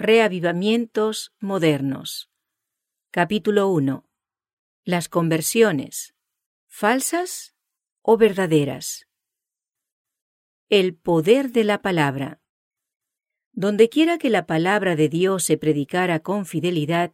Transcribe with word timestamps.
Reavivamientos 0.00 1.34
modernos. 1.40 2.30
Capítulo 3.10 3.66
1. 3.66 4.08
Las 4.84 5.08
conversiones. 5.08 6.14
¿Falsas 6.68 7.56
o 8.02 8.16
verdaderas? 8.16 9.08
El 10.68 10.94
poder 10.94 11.50
de 11.50 11.64
la 11.64 11.82
palabra. 11.82 12.40
Dondequiera 13.50 14.18
que 14.18 14.30
la 14.30 14.46
palabra 14.46 14.94
de 14.94 15.08
Dios 15.08 15.42
se 15.42 15.58
predicara 15.58 16.20
con 16.20 16.46
fidelidad, 16.46 17.12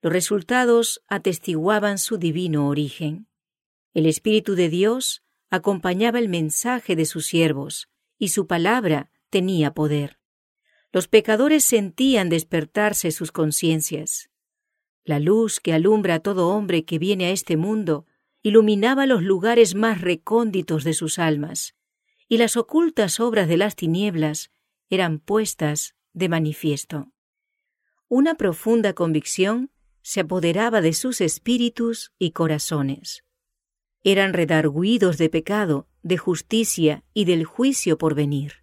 los 0.00 0.12
resultados 0.12 1.02
atestiguaban 1.08 1.98
su 1.98 2.16
divino 2.16 2.68
origen. 2.68 3.26
El 3.92 4.06
Espíritu 4.06 4.54
de 4.54 4.68
Dios 4.68 5.24
acompañaba 5.50 6.20
el 6.20 6.28
mensaje 6.28 6.94
de 6.94 7.06
sus 7.06 7.26
siervos, 7.26 7.88
y 8.18 8.28
su 8.28 8.46
palabra 8.46 9.10
tenía 9.30 9.74
poder. 9.74 10.19
Los 10.92 11.06
pecadores 11.06 11.64
sentían 11.64 12.28
despertarse 12.28 13.12
sus 13.12 13.30
conciencias. 13.30 14.30
La 15.04 15.20
luz 15.20 15.60
que 15.60 15.72
alumbra 15.72 16.16
a 16.16 16.20
todo 16.20 16.48
hombre 16.48 16.84
que 16.84 16.98
viene 16.98 17.26
a 17.26 17.30
este 17.30 17.56
mundo 17.56 18.06
iluminaba 18.42 19.06
los 19.06 19.22
lugares 19.22 19.74
más 19.74 20.00
recónditos 20.00 20.82
de 20.84 20.94
sus 20.94 21.18
almas, 21.18 21.74
y 22.28 22.38
las 22.38 22.56
ocultas 22.56 23.20
obras 23.20 23.48
de 23.48 23.56
las 23.56 23.76
tinieblas 23.76 24.50
eran 24.88 25.18
puestas 25.18 25.94
de 26.12 26.28
manifiesto. 26.28 27.12
Una 28.08 28.34
profunda 28.34 28.92
convicción 28.92 29.70
se 30.02 30.20
apoderaba 30.20 30.80
de 30.80 30.92
sus 30.92 31.20
espíritus 31.20 32.12
y 32.18 32.32
corazones. 32.32 33.24
Eran 34.02 34.32
redarguidos 34.32 35.18
de 35.18 35.28
pecado, 35.28 35.86
de 36.02 36.16
justicia 36.16 37.04
y 37.12 37.26
del 37.26 37.44
juicio 37.44 37.98
por 37.98 38.14
venir. 38.14 38.59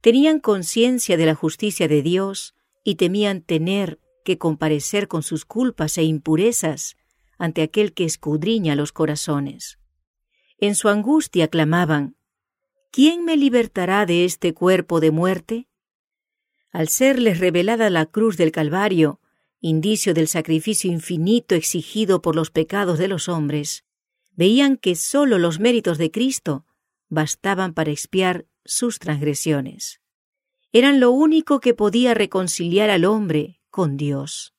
Tenían 0.00 0.40
conciencia 0.40 1.16
de 1.16 1.26
la 1.26 1.34
justicia 1.34 1.88
de 1.88 2.02
Dios 2.02 2.54
y 2.84 2.94
temían 2.94 3.42
tener 3.42 4.00
que 4.24 4.38
comparecer 4.38 5.08
con 5.08 5.22
sus 5.22 5.44
culpas 5.44 5.98
e 5.98 6.04
impurezas 6.04 6.96
ante 7.38 7.62
aquel 7.62 7.92
que 7.92 8.04
escudriña 8.04 8.76
los 8.76 8.92
corazones. 8.92 9.78
En 10.58 10.74
su 10.74 10.88
angustia 10.88 11.48
clamaban, 11.48 12.16
¿Quién 12.90 13.24
me 13.24 13.36
libertará 13.36 14.04
de 14.04 14.24
este 14.24 14.52
cuerpo 14.52 15.00
de 15.00 15.10
muerte? 15.10 15.68
Al 16.72 16.88
serles 16.88 17.38
revelada 17.38 17.88
la 17.88 18.06
cruz 18.06 18.36
del 18.36 18.52
Calvario, 18.52 19.20
indicio 19.60 20.12
del 20.12 20.26
sacrificio 20.26 20.90
infinito 20.90 21.54
exigido 21.54 22.20
por 22.20 22.34
los 22.34 22.50
pecados 22.50 22.98
de 22.98 23.06
los 23.06 23.28
hombres, 23.28 23.84
veían 24.32 24.76
que 24.76 24.96
sólo 24.96 25.38
los 25.38 25.60
méritos 25.60 25.98
de 25.98 26.10
Cristo 26.10 26.66
bastaban 27.08 27.74
para 27.74 27.90
expiar 27.90 28.46
sus 28.64 28.98
transgresiones. 28.98 30.00
Eran 30.72 31.00
lo 31.00 31.10
único 31.10 31.60
que 31.60 31.74
podía 31.74 32.14
reconciliar 32.14 32.90
al 32.90 33.04
hombre 33.04 33.60
con 33.70 33.96
Dios. 33.96 34.54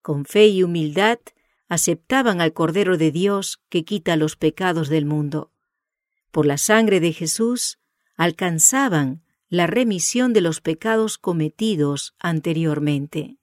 Con 0.00 0.24
fe 0.24 0.48
y 0.48 0.62
humildad 0.62 1.18
aceptaban 1.68 2.40
al 2.40 2.52
Cordero 2.52 2.96
de 2.96 3.10
Dios 3.10 3.62
que 3.68 3.84
quita 3.84 4.16
los 4.16 4.36
pecados 4.36 4.88
del 4.88 5.06
mundo. 5.06 5.52
Por 6.30 6.46
la 6.46 6.58
sangre 6.58 7.00
de 7.00 7.12
Jesús 7.12 7.78
alcanzaban 8.16 9.22
la 9.48 9.66
remisión 9.66 10.32
de 10.32 10.40
los 10.40 10.60
pecados 10.60 11.18
cometidos 11.18 12.14
anteriormente. 12.18 13.38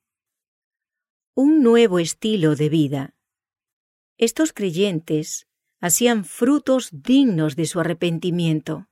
Un 1.35 1.61
nuevo 1.61 1.99
estilo 1.99 2.55
de 2.55 2.69
vida. 2.69 3.15
Estos 4.17 4.51
creyentes 4.51 5.47
hacían 5.79 6.25
frutos 6.25 6.89
dignos 6.91 7.55
de 7.55 7.65
su 7.67 7.79
arrepentimiento. 7.79 8.88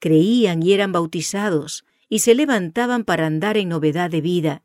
Creían 0.00 0.62
y 0.62 0.72
eran 0.72 0.92
bautizados 0.92 1.84
y 2.08 2.18
se 2.18 2.34
levantaban 2.34 3.04
para 3.04 3.26
andar 3.26 3.56
en 3.56 3.68
novedad 3.68 4.10
de 4.10 4.20
vida, 4.20 4.64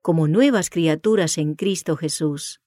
como 0.00 0.26
nuevas 0.28 0.70
criaturas 0.70 1.36
en 1.36 1.54
Cristo 1.54 1.96
Jesús. 1.96 2.62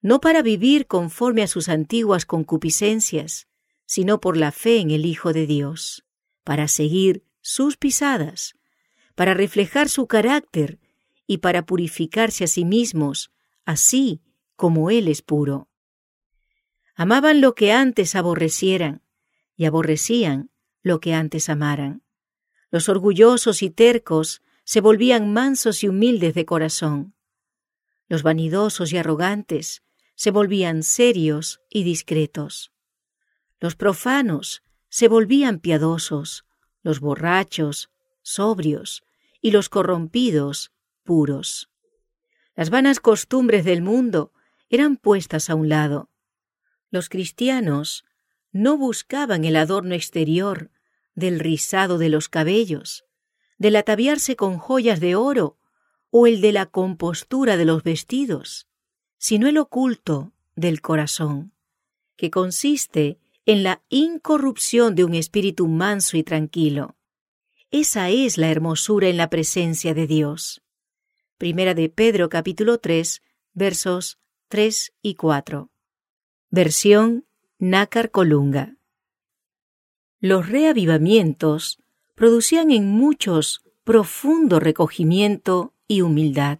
No 0.00 0.20
para 0.20 0.42
vivir 0.42 0.86
conforme 0.86 1.42
a 1.42 1.48
sus 1.48 1.68
antiguas 1.68 2.26
concupiscencias, 2.26 3.48
sino 3.86 4.20
por 4.20 4.36
la 4.36 4.52
fe 4.52 4.78
en 4.78 4.90
el 4.90 5.06
Hijo 5.06 5.32
de 5.32 5.46
Dios, 5.46 6.04
para 6.44 6.68
seguir 6.68 7.24
sus 7.40 7.76
pisadas, 7.76 8.54
para 9.14 9.34
reflejar 9.34 9.88
su 9.88 10.06
carácter 10.06 10.78
y 11.26 11.38
para 11.38 11.64
purificarse 11.64 12.44
a 12.44 12.46
sí 12.46 12.64
mismos, 12.64 13.32
así 13.64 14.20
como 14.54 14.90
Él 14.90 15.08
es 15.08 15.22
puro. 15.22 15.68
Amaban 16.94 17.40
lo 17.40 17.54
que 17.54 17.72
antes 17.72 18.14
aborrecieran 18.14 19.02
y 19.56 19.64
aborrecían 19.64 20.50
lo 20.86 21.00
que 21.00 21.14
antes 21.14 21.48
amaran. 21.48 22.04
Los 22.70 22.88
orgullosos 22.88 23.64
y 23.64 23.70
tercos 23.70 24.40
se 24.62 24.80
volvían 24.80 25.32
mansos 25.32 25.82
y 25.82 25.88
humildes 25.88 26.34
de 26.34 26.46
corazón. 26.46 27.16
Los 28.06 28.22
vanidosos 28.22 28.92
y 28.92 28.96
arrogantes 28.96 29.82
se 30.14 30.30
volvían 30.30 30.84
serios 30.84 31.60
y 31.68 31.82
discretos. 31.82 32.70
Los 33.58 33.74
profanos 33.74 34.62
se 34.88 35.08
volvían 35.08 35.58
piadosos, 35.58 36.44
los 36.84 37.00
borrachos, 37.00 37.90
sobrios, 38.22 39.02
y 39.40 39.50
los 39.50 39.68
corrompidos, 39.68 40.70
puros. 41.02 41.68
Las 42.54 42.70
vanas 42.70 43.00
costumbres 43.00 43.64
del 43.64 43.82
mundo 43.82 44.32
eran 44.68 44.96
puestas 44.96 45.50
a 45.50 45.56
un 45.56 45.68
lado, 45.68 46.10
los 46.92 47.08
cristianos 47.08 48.04
no 48.52 48.76
buscaban 48.78 49.44
el 49.44 49.56
adorno 49.56 49.96
exterior 49.96 50.70
del 51.16 51.40
rizado 51.40 51.98
de 51.98 52.08
los 52.08 52.28
cabellos, 52.28 53.04
del 53.58 53.74
ataviarse 53.74 54.36
con 54.36 54.58
joyas 54.58 55.00
de 55.00 55.16
oro 55.16 55.58
o 56.10 56.28
el 56.28 56.40
de 56.40 56.52
la 56.52 56.66
compostura 56.66 57.56
de 57.56 57.64
los 57.64 57.82
vestidos, 57.82 58.68
sino 59.18 59.48
el 59.48 59.58
oculto 59.58 60.32
del 60.54 60.80
corazón, 60.80 61.52
que 62.16 62.30
consiste 62.30 63.18
en 63.46 63.62
la 63.64 63.82
incorrupción 63.88 64.94
de 64.94 65.04
un 65.04 65.14
espíritu 65.14 65.66
manso 65.66 66.16
y 66.16 66.22
tranquilo. 66.22 66.96
Esa 67.70 68.10
es 68.10 68.38
la 68.38 68.50
hermosura 68.50 69.08
en 69.08 69.16
la 69.16 69.28
presencia 69.28 69.94
de 69.94 70.06
Dios. 70.06 70.62
Primera 71.38 71.74
de 71.74 71.88
Pedro 71.88 72.28
capítulo 72.28 72.78
3 72.78 73.22
versos 73.52 74.18
3 74.48 74.92
y 75.02 75.14
4. 75.14 75.70
Versión 76.50 77.26
Nácar 77.58 78.10
Colunga. 78.10 78.75
Los 80.20 80.48
reavivamientos 80.48 81.78
producían 82.14 82.70
en 82.70 82.88
muchos 82.88 83.62
profundo 83.84 84.58
recogimiento 84.58 85.74
y 85.86 86.00
humildad. 86.00 86.58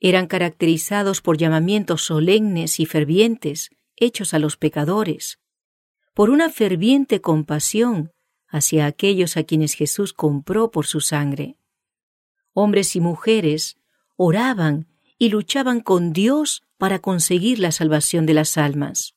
Eran 0.00 0.26
caracterizados 0.26 1.20
por 1.20 1.38
llamamientos 1.38 2.02
solemnes 2.02 2.80
y 2.80 2.86
fervientes 2.86 3.70
hechos 3.96 4.34
a 4.34 4.38
los 4.38 4.56
pecadores, 4.56 5.38
por 6.14 6.30
una 6.30 6.50
ferviente 6.50 7.20
compasión 7.20 8.12
hacia 8.48 8.86
aquellos 8.86 9.36
a 9.36 9.44
quienes 9.44 9.74
Jesús 9.74 10.12
compró 10.12 10.70
por 10.70 10.86
su 10.86 11.00
sangre. 11.00 11.56
Hombres 12.52 12.96
y 12.96 13.00
mujeres 13.00 13.76
oraban 14.16 14.88
y 15.18 15.28
luchaban 15.28 15.80
con 15.80 16.12
Dios 16.12 16.64
para 16.78 16.98
conseguir 16.98 17.60
la 17.60 17.70
salvación 17.70 18.26
de 18.26 18.34
las 18.34 18.58
almas. 18.58 19.14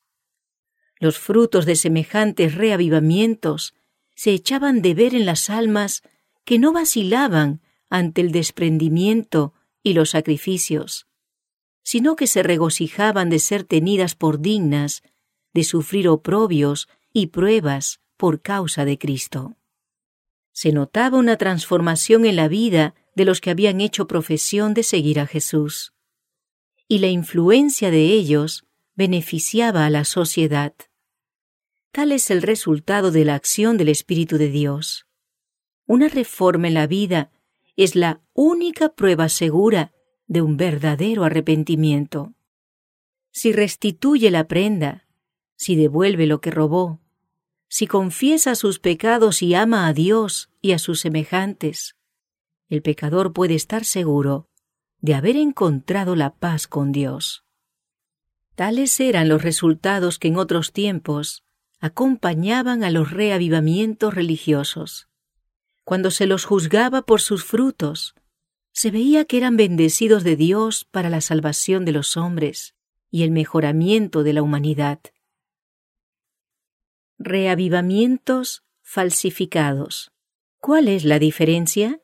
Los 1.00 1.20
frutos 1.20 1.66
de 1.66 1.76
semejantes 1.76 2.56
reavivamientos 2.56 3.74
se 4.16 4.32
echaban 4.32 4.82
de 4.82 4.94
ver 4.94 5.16
en 5.16 5.26
las 5.26 5.50
almas 5.50 6.04
que 6.46 6.60
no 6.60 6.72
vacilaban 6.74 7.62
ante 7.90 8.22
el 8.22 8.32
desprendimiento 8.32 9.54
y 9.82 9.94
los 9.94 10.12
sacrificios, 10.12 11.08
sino 11.84 12.16
que 12.16 12.28
se 12.28 12.44
regocijaban 12.44 13.30
de 13.30 13.40
ser 13.40 13.64
tenidas 13.64 14.16
por 14.16 14.40
dignas 14.40 15.04
de 15.54 15.64
sufrir 15.64 16.08
oprobios 16.08 16.88
y 17.12 17.28
pruebas 17.28 18.00
por 18.18 18.42
causa 18.42 18.86
de 18.86 18.98
Cristo. 18.98 19.58
Se 20.52 20.72
notaba 20.72 21.18
una 21.18 21.38
transformación 21.38 22.26
en 22.26 22.36
la 22.36 22.48
vida 22.48 22.96
de 23.16 23.26
los 23.26 23.42
que 23.42 23.52
habían 23.52 23.82
hecho 23.82 24.08
profesión 24.08 24.74
de 24.74 24.84
seguir 24.84 25.20
a 25.20 25.28
Jesús 25.28 25.94
y 26.88 27.00
la 27.00 27.08
influencia 27.08 27.92
de 27.92 28.06
ellos 28.06 28.66
beneficiaba 28.96 29.86
a 29.86 29.90
la 29.90 30.06
sociedad. 30.06 30.74
Tal 31.92 32.12
es 32.12 32.30
el 32.32 32.42
resultado 32.42 33.12
de 33.12 33.26
la 33.26 33.36
acción 33.36 33.78
del 33.78 33.90
Espíritu 33.90 34.38
de 34.38 34.50
Dios. 34.50 35.08
Una 35.86 36.08
reforma 36.08 36.68
en 36.68 36.76
la 36.76 36.88
vida 36.88 37.32
es 37.76 37.96
la 37.96 38.22
única 38.34 38.90
prueba 38.90 39.30
segura 39.30 39.94
de 40.28 40.42
un 40.42 40.58
verdadero 40.58 41.24
arrepentimiento. 41.24 42.34
Si 43.32 43.52
restituye 43.52 44.30
la 44.32 44.48
prenda, 44.48 45.08
si 45.56 45.76
devuelve 45.76 46.28
lo 46.28 46.40
que 46.40 46.52
robó, 46.52 47.02
si 47.68 47.88
confiesa 47.88 48.54
sus 48.54 48.80
pecados 48.80 49.42
y 49.42 49.56
ama 49.56 49.88
a 49.88 49.94
Dios 49.94 50.52
y 50.62 50.74
a 50.74 50.80
sus 50.80 51.00
semejantes, 51.00 51.96
el 52.70 52.84
pecador 52.84 53.34
puede 53.34 53.56
estar 53.56 53.86
seguro 53.86 54.50
de 55.02 55.16
haber 55.16 55.36
encontrado 55.36 56.16
la 56.16 56.36
paz 56.36 56.68
con 56.68 56.92
Dios. 56.92 57.44
Tales 58.56 59.00
eran 59.00 59.30
los 59.30 59.42
resultados 59.42 60.20
que 60.20 60.28
en 60.28 60.38
otros 60.38 60.74
tiempos 60.74 61.44
acompañaban 61.80 62.84
a 62.84 62.92
los 62.92 63.12
reavivamientos 63.12 64.14
religiosos. 64.14 65.10
Cuando 65.84 66.12
se 66.12 66.28
los 66.28 66.46
juzgaba 66.46 67.02
por 67.02 67.20
sus 67.20 67.44
frutos, 67.44 68.16
se 68.72 68.92
veía 68.92 69.26
que 69.26 69.38
eran 69.38 69.58
bendecidos 69.58 70.24
de 70.24 70.36
Dios 70.36 70.86
para 70.86 71.10
la 71.10 71.22
salvación 71.22 71.84
de 71.84 71.92
los 71.92 72.16
hombres 72.16 72.76
y 73.12 73.24
el 73.24 73.32
mejoramiento 73.32 74.24
de 74.24 74.34
la 74.34 74.44
humanidad. 74.44 75.00
Reavivamientos 77.18 78.64
falsificados. 78.82 80.12
¿Cuál 80.60 80.88
es 80.88 81.06
la 81.06 81.20
diferencia? 81.20 82.02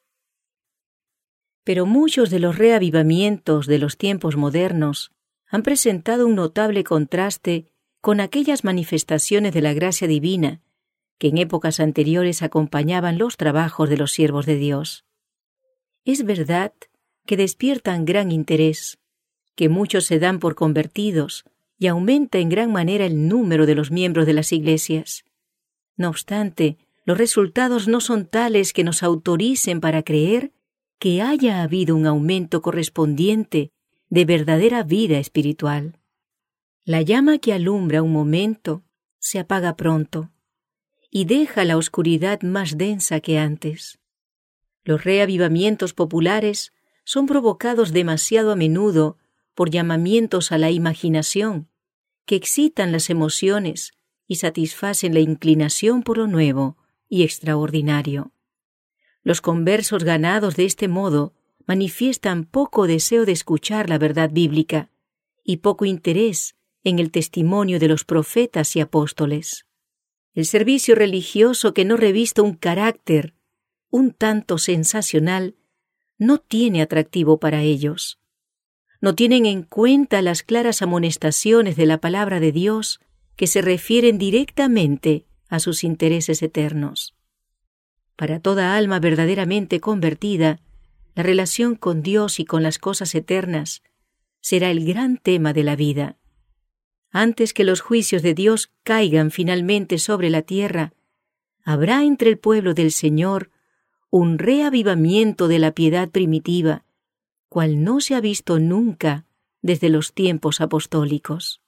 Pero 1.63 1.85
muchos 1.85 2.29
de 2.29 2.39
los 2.39 2.57
reavivamientos 2.57 3.67
de 3.67 3.79
los 3.79 3.97
tiempos 3.97 4.35
modernos 4.35 5.11
han 5.49 5.63
presentado 5.63 6.27
un 6.27 6.35
notable 6.35 6.83
contraste 6.83 7.65
con 8.01 8.21
aquellas 8.21 8.63
manifestaciones 8.63 9.53
de 9.53 9.61
la 9.61 9.73
gracia 9.73 10.07
divina 10.07 10.61
que 11.17 11.27
en 11.27 11.37
épocas 11.37 11.79
anteriores 11.81 12.41
acompañaban 12.41 13.17
los 13.17 13.35
trabajos 13.35 13.89
de 13.89 13.97
los 13.97 14.13
siervos 14.13 14.45
de 14.45 14.55
Dios. 14.55 15.05
Es 16.05 16.23
verdad 16.23 16.73
que 17.25 17.35
despiertan 17.35 18.05
gran 18.05 18.31
interés, 18.31 18.99
que 19.55 19.67
muchos 19.67 20.05
se 20.05 20.17
dan 20.17 20.39
por 20.39 20.55
convertidos 20.55 21.43
y 21.77 21.87
aumenta 21.87 22.37
en 22.39 22.49
gran 22.49 22.71
manera 22.71 23.05
el 23.05 23.27
número 23.27 23.65
de 23.65 23.75
los 23.75 23.91
miembros 23.91 24.25
de 24.25 24.33
las 24.33 24.53
iglesias. 24.53 25.25
No 25.97 26.09
obstante, 26.09 26.77
los 27.03 27.17
resultados 27.17 27.87
no 27.87 27.99
son 27.99 28.25
tales 28.25 28.71
que 28.71 28.85
nos 28.85 29.03
autoricen 29.03 29.81
para 29.81 30.03
creer 30.03 30.53
que 30.99 31.21
haya 31.21 31.61
habido 31.61 31.95
un 31.95 32.05
aumento 32.05 32.61
correspondiente 32.61 33.71
de 34.09 34.25
verdadera 34.25 34.83
vida 34.83 35.19
espiritual. 35.19 35.99
La 36.83 37.01
llama 37.01 37.37
que 37.37 37.53
alumbra 37.53 38.01
un 38.01 38.11
momento 38.11 38.83
se 39.19 39.39
apaga 39.39 39.75
pronto 39.75 40.31
y 41.11 41.25
deja 41.25 41.63
la 41.65 41.77
oscuridad 41.77 42.41
más 42.41 42.77
densa 42.77 43.19
que 43.19 43.37
antes. 43.37 43.99
Los 44.83 45.03
reavivamientos 45.03 45.93
populares 45.93 46.73
son 47.03 47.25
provocados 47.25 47.91
demasiado 47.91 48.51
a 48.51 48.55
menudo 48.55 49.17
por 49.53 49.69
llamamientos 49.69 50.51
a 50.51 50.57
la 50.57 50.71
imaginación, 50.71 51.69
que 52.25 52.35
excitan 52.35 52.91
las 52.91 53.09
emociones 53.09 53.91
y 54.27 54.35
satisfacen 54.35 55.13
la 55.13 55.19
inclinación 55.19 56.03
por 56.03 56.17
lo 56.17 56.27
nuevo 56.27 56.77
y 57.07 57.23
extraordinario. 57.23 58.31
Los 59.23 59.41
conversos 59.41 60.03
ganados 60.03 60.55
de 60.55 60.65
este 60.65 60.87
modo 60.87 61.33
manifiestan 61.69 62.45
poco 62.45 62.87
deseo 62.87 63.27
de 63.27 63.31
escuchar 63.31 63.89
la 63.89 63.99
verdad 63.99 64.31
bíblica 64.31 64.89
y 65.43 65.57
poco 65.57 65.85
interés 65.85 66.55
en 66.83 66.97
el 66.97 67.11
testimonio 67.11 67.77
de 67.77 67.87
los 67.87 68.05
profetas 68.05 68.75
y 68.75 68.79
apóstoles. 68.79 69.67
El 70.33 70.47
servicio 70.47 70.95
religioso 70.95 71.75
que 71.75 71.85
no 71.85 71.95
revista 71.95 72.41
un 72.41 72.55
carácter 72.55 73.35
un 73.91 74.13
tanto 74.13 74.57
sensacional 74.57 75.57
no 76.17 76.39
tiene 76.39 76.81
atractivo 76.81 77.39
para 77.39 77.61
ellos. 77.61 78.19
No 78.99 79.13
tienen 79.13 79.45
en 79.45 79.61
cuenta 79.61 80.23
las 80.23 80.41
claras 80.41 80.81
amonestaciones 80.81 81.75
de 81.75 81.85
la 81.85 81.99
palabra 81.99 82.39
de 82.39 82.51
Dios 82.51 82.99
que 83.35 83.45
se 83.45 83.61
refieren 83.61 84.17
directamente 84.17 85.27
a 85.49 85.59
sus 85.59 85.83
intereses 85.83 86.41
eternos. 86.41 87.15
Para 88.15 88.39
toda 88.39 88.75
alma 88.75 88.99
verdaderamente 88.99 89.79
convertida, 89.79 90.61
la 91.15 91.23
relación 91.23 91.75
con 91.75 92.01
Dios 92.01 92.39
y 92.39 92.45
con 92.45 92.63
las 92.63 92.79
cosas 92.79 93.13
eternas 93.15 93.83
será 94.41 94.71
el 94.71 94.85
gran 94.85 95.17
tema 95.17 95.53
de 95.53 95.63
la 95.63 95.75
vida. 95.75 96.17
Antes 97.11 97.53
que 97.53 97.63
los 97.63 97.81
juicios 97.81 98.21
de 98.21 98.33
Dios 98.33 98.71
caigan 98.83 99.31
finalmente 99.31 99.97
sobre 99.97 100.29
la 100.29 100.43
tierra, 100.43 100.93
habrá 101.63 102.03
entre 102.03 102.29
el 102.29 102.37
pueblo 102.37 102.73
del 102.73 102.91
Señor 102.91 103.51
un 104.09 104.37
reavivamiento 104.37 105.47
de 105.47 105.59
la 105.59 105.73
piedad 105.73 106.09
primitiva, 106.09 106.85
cual 107.47 107.83
no 107.83 107.99
se 107.99 108.15
ha 108.15 108.21
visto 108.21 108.59
nunca 108.59 109.25
desde 109.61 109.89
los 109.89 110.13
tiempos 110.13 110.61
apostólicos. 110.61 111.61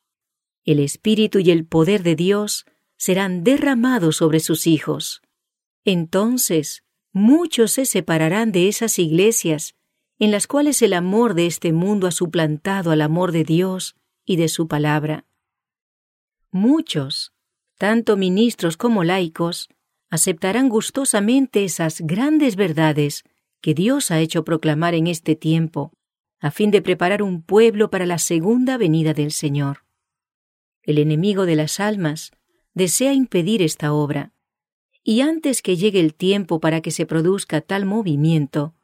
El 0.63 0.79
Espíritu 0.79 1.39
y 1.39 1.51
el 1.51 1.65
poder 1.65 2.03
de 2.03 2.15
Dios 2.15 2.65
serán 2.97 3.43
derramados 3.43 4.17
sobre 4.17 4.39
sus 4.39 4.67
hijos. 4.67 5.21
Entonces 5.85 6.83
muchos 7.13 7.71
se 7.71 7.85
separarán 7.85 8.51
de 8.51 8.67
esas 8.67 8.97
iglesias 8.99 9.75
en 10.19 10.29
las 10.29 10.45
cuales 10.45 10.81
el 10.83 10.93
amor 10.93 11.33
de 11.33 11.47
este 11.47 11.73
mundo 11.73 12.05
ha 12.05 12.11
suplantado 12.11 12.91
al 12.91 13.01
amor 13.01 13.31
de 13.31 13.43
Dios 13.43 13.95
y 14.23 14.35
de 14.35 14.49
su 14.49 14.67
palabra. 14.67 15.25
Muchos, 16.51 17.33
tanto 17.79 18.17
ministros 18.17 18.77
como 18.77 19.03
laicos, 19.03 19.67
aceptarán 20.11 20.69
gustosamente 20.69 21.63
esas 21.63 22.01
grandes 22.01 22.55
verdades 22.55 23.23
que 23.61 23.73
Dios 23.73 24.11
ha 24.11 24.19
hecho 24.19 24.43
proclamar 24.43 24.93
en 24.93 25.07
este 25.07 25.35
tiempo, 25.35 25.91
a 26.39 26.51
fin 26.51 26.69
de 26.69 26.83
preparar 26.83 27.23
un 27.23 27.41
pueblo 27.41 27.89
para 27.89 28.05
la 28.05 28.19
segunda 28.19 28.77
venida 28.77 29.15
del 29.15 29.31
Señor. 29.31 29.85
El 30.83 30.99
enemigo 30.99 31.47
de 31.47 31.55
las 31.55 31.79
almas 31.79 32.31
desea 32.75 33.13
impedir 33.13 33.63
esta 33.63 33.93
obra, 33.93 34.33
y 35.03 35.21
antes 35.21 35.61
que 35.61 35.75
llegue 35.77 35.99
el 35.99 36.13
tiempo 36.13 36.59
para 36.59 36.81
que 36.81 36.91
se 36.91 37.05
produzca 37.05 37.61
tal 37.61 37.85
movimiento, 37.85 38.75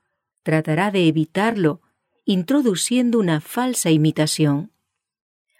tratará 0.43 0.91
de 0.91 1.07
evitarlo 1.07 1.81
introduciendo 2.25 3.19
una 3.19 3.39
falsa 3.39 3.89
imitación. 3.89 4.71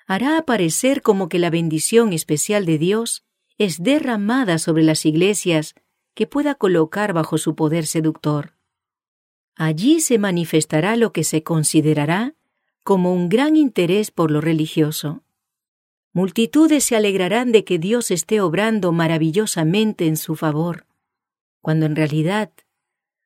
Hará 0.05 0.37
aparecer 0.37 1.01
como 1.01 1.29
que 1.29 1.39
la 1.39 1.49
bendición 1.49 2.13
especial 2.13 2.65
de 2.65 2.77
Dios 2.77 3.23
es 3.57 3.81
derramada 3.81 4.57
sobre 4.57 4.83
las 4.83 5.05
iglesias 5.05 5.75
que 6.13 6.27
pueda 6.27 6.55
colocar 6.55 7.13
bajo 7.13 7.37
su 7.37 7.55
poder 7.55 7.85
seductor. 7.85 8.53
Allí 9.55 9.99
se 10.01 10.17
manifestará 10.17 10.95
lo 10.95 11.13
que 11.13 11.23
se 11.23 11.43
considerará 11.43 12.35
como 12.83 13.13
un 13.13 13.27
gran 13.27 13.55
interés 13.55 14.11
por 14.11 14.31
lo 14.31 14.39
religioso. 14.39 15.23
Multitudes 16.17 16.83
se 16.83 16.95
alegrarán 16.95 17.51
de 17.51 17.63
que 17.63 17.77
Dios 17.77 18.09
esté 18.09 18.41
obrando 18.41 18.91
maravillosamente 18.91 20.07
en 20.07 20.17
su 20.17 20.35
favor, 20.35 20.87
cuando 21.61 21.85
en 21.85 21.95
realidad 21.95 22.51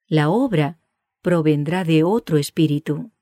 la 0.07 0.29
obra 0.29 0.77
provendrá 1.21 1.85
de 1.85 2.03
otro 2.03 2.37
espíritu. 2.37 3.13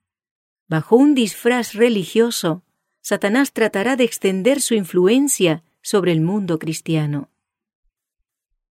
Bajo 0.68 0.96
un 0.96 1.14
disfraz 1.14 1.76
religioso, 1.76 2.64
Satanás 3.02 3.54
tratará 3.54 3.96
de 3.96 4.06
extender 4.06 4.60
su 4.60 4.74
influencia 4.74 5.64
sobre 5.84 6.14
el 6.14 6.22
mundo 6.22 6.58
cristiano. 6.58 7.30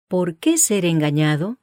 ¿Por 0.10 0.36
qué 0.36 0.58
ser 0.58 0.84
engañado? 0.84 1.58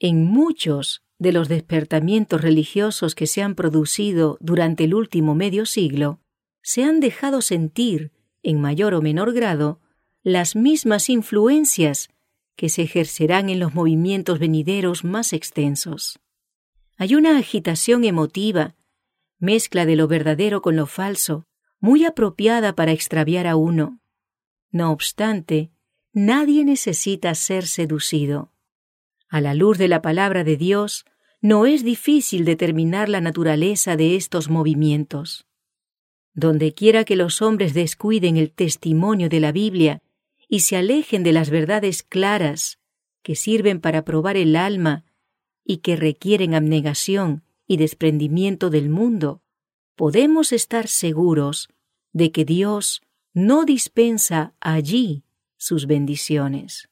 En 0.00 0.24
muchos 0.24 1.04
de 1.20 1.30
los 1.30 1.48
despertamientos 1.48 2.42
religiosos 2.42 3.14
que 3.14 3.28
se 3.28 3.40
han 3.40 3.54
producido 3.54 4.36
durante 4.40 4.82
el 4.82 4.94
último 4.94 5.36
medio 5.36 5.64
siglo, 5.64 6.18
se 6.62 6.84
han 6.84 7.00
dejado 7.00 7.42
sentir, 7.42 8.12
en 8.42 8.60
mayor 8.60 8.94
o 8.94 9.02
menor 9.02 9.32
grado, 9.32 9.80
las 10.22 10.56
mismas 10.56 11.08
influencias 11.08 12.08
que 12.56 12.68
se 12.68 12.82
ejercerán 12.82 13.48
en 13.48 13.58
los 13.58 13.74
movimientos 13.74 14.38
venideros 14.38 15.04
más 15.04 15.32
extensos. 15.32 16.20
Hay 16.98 17.14
una 17.14 17.38
agitación 17.38 18.04
emotiva, 18.04 18.76
mezcla 19.38 19.86
de 19.86 19.96
lo 19.96 20.06
verdadero 20.06 20.60
con 20.60 20.76
lo 20.76 20.86
falso, 20.86 21.46
muy 21.80 22.04
apropiada 22.04 22.74
para 22.74 22.92
extraviar 22.92 23.46
a 23.46 23.56
uno. 23.56 24.00
No 24.70 24.92
obstante, 24.92 25.70
nadie 26.12 26.64
necesita 26.64 27.34
ser 27.34 27.66
seducido. 27.66 28.52
A 29.30 29.40
la 29.40 29.54
luz 29.54 29.78
de 29.78 29.88
la 29.88 30.02
palabra 30.02 30.44
de 30.44 30.56
Dios, 30.56 31.06
no 31.40 31.64
es 31.64 31.82
difícil 31.82 32.44
determinar 32.44 33.08
la 33.08 33.22
naturaleza 33.22 33.96
de 33.96 34.16
estos 34.16 34.50
movimientos. 34.50 35.46
Donde 36.34 36.72
quiera 36.74 37.04
que 37.04 37.16
los 37.16 37.42
hombres 37.42 37.74
descuiden 37.74 38.36
el 38.36 38.52
testimonio 38.52 39.28
de 39.28 39.40
la 39.40 39.52
Biblia 39.52 40.02
y 40.48 40.60
se 40.60 40.76
alejen 40.76 41.22
de 41.22 41.32
las 41.32 41.50
verdades 41.50 42.02
claras 42.02 42.78
que 43.22 43.36
sirven 43.36 43.80
para 43.80 44.04
probar 44.04 44.36
el 44.36 44.56
alma 44.56 45.04
y 45.64 45.78
que 45.78 45.96
requieren 45.96 46.54
abnegación 46.54 47.44
y 47.66 47.76
desprendimiento 47.76 48.70
del 48.70 48.88
mundo, 48.90 49.42
podemos 49.94 50.52
estar 50.52 50.88
seguros 50.88 51.68
de 52.12 52.32
que 52.32 52.44
Dios 52.44 53.02
no 53.32 53.64
dispensa 53.64 54.54
allí 54.58 55.22
sus 55.56 55.86
bendiciones. 55.86 56.88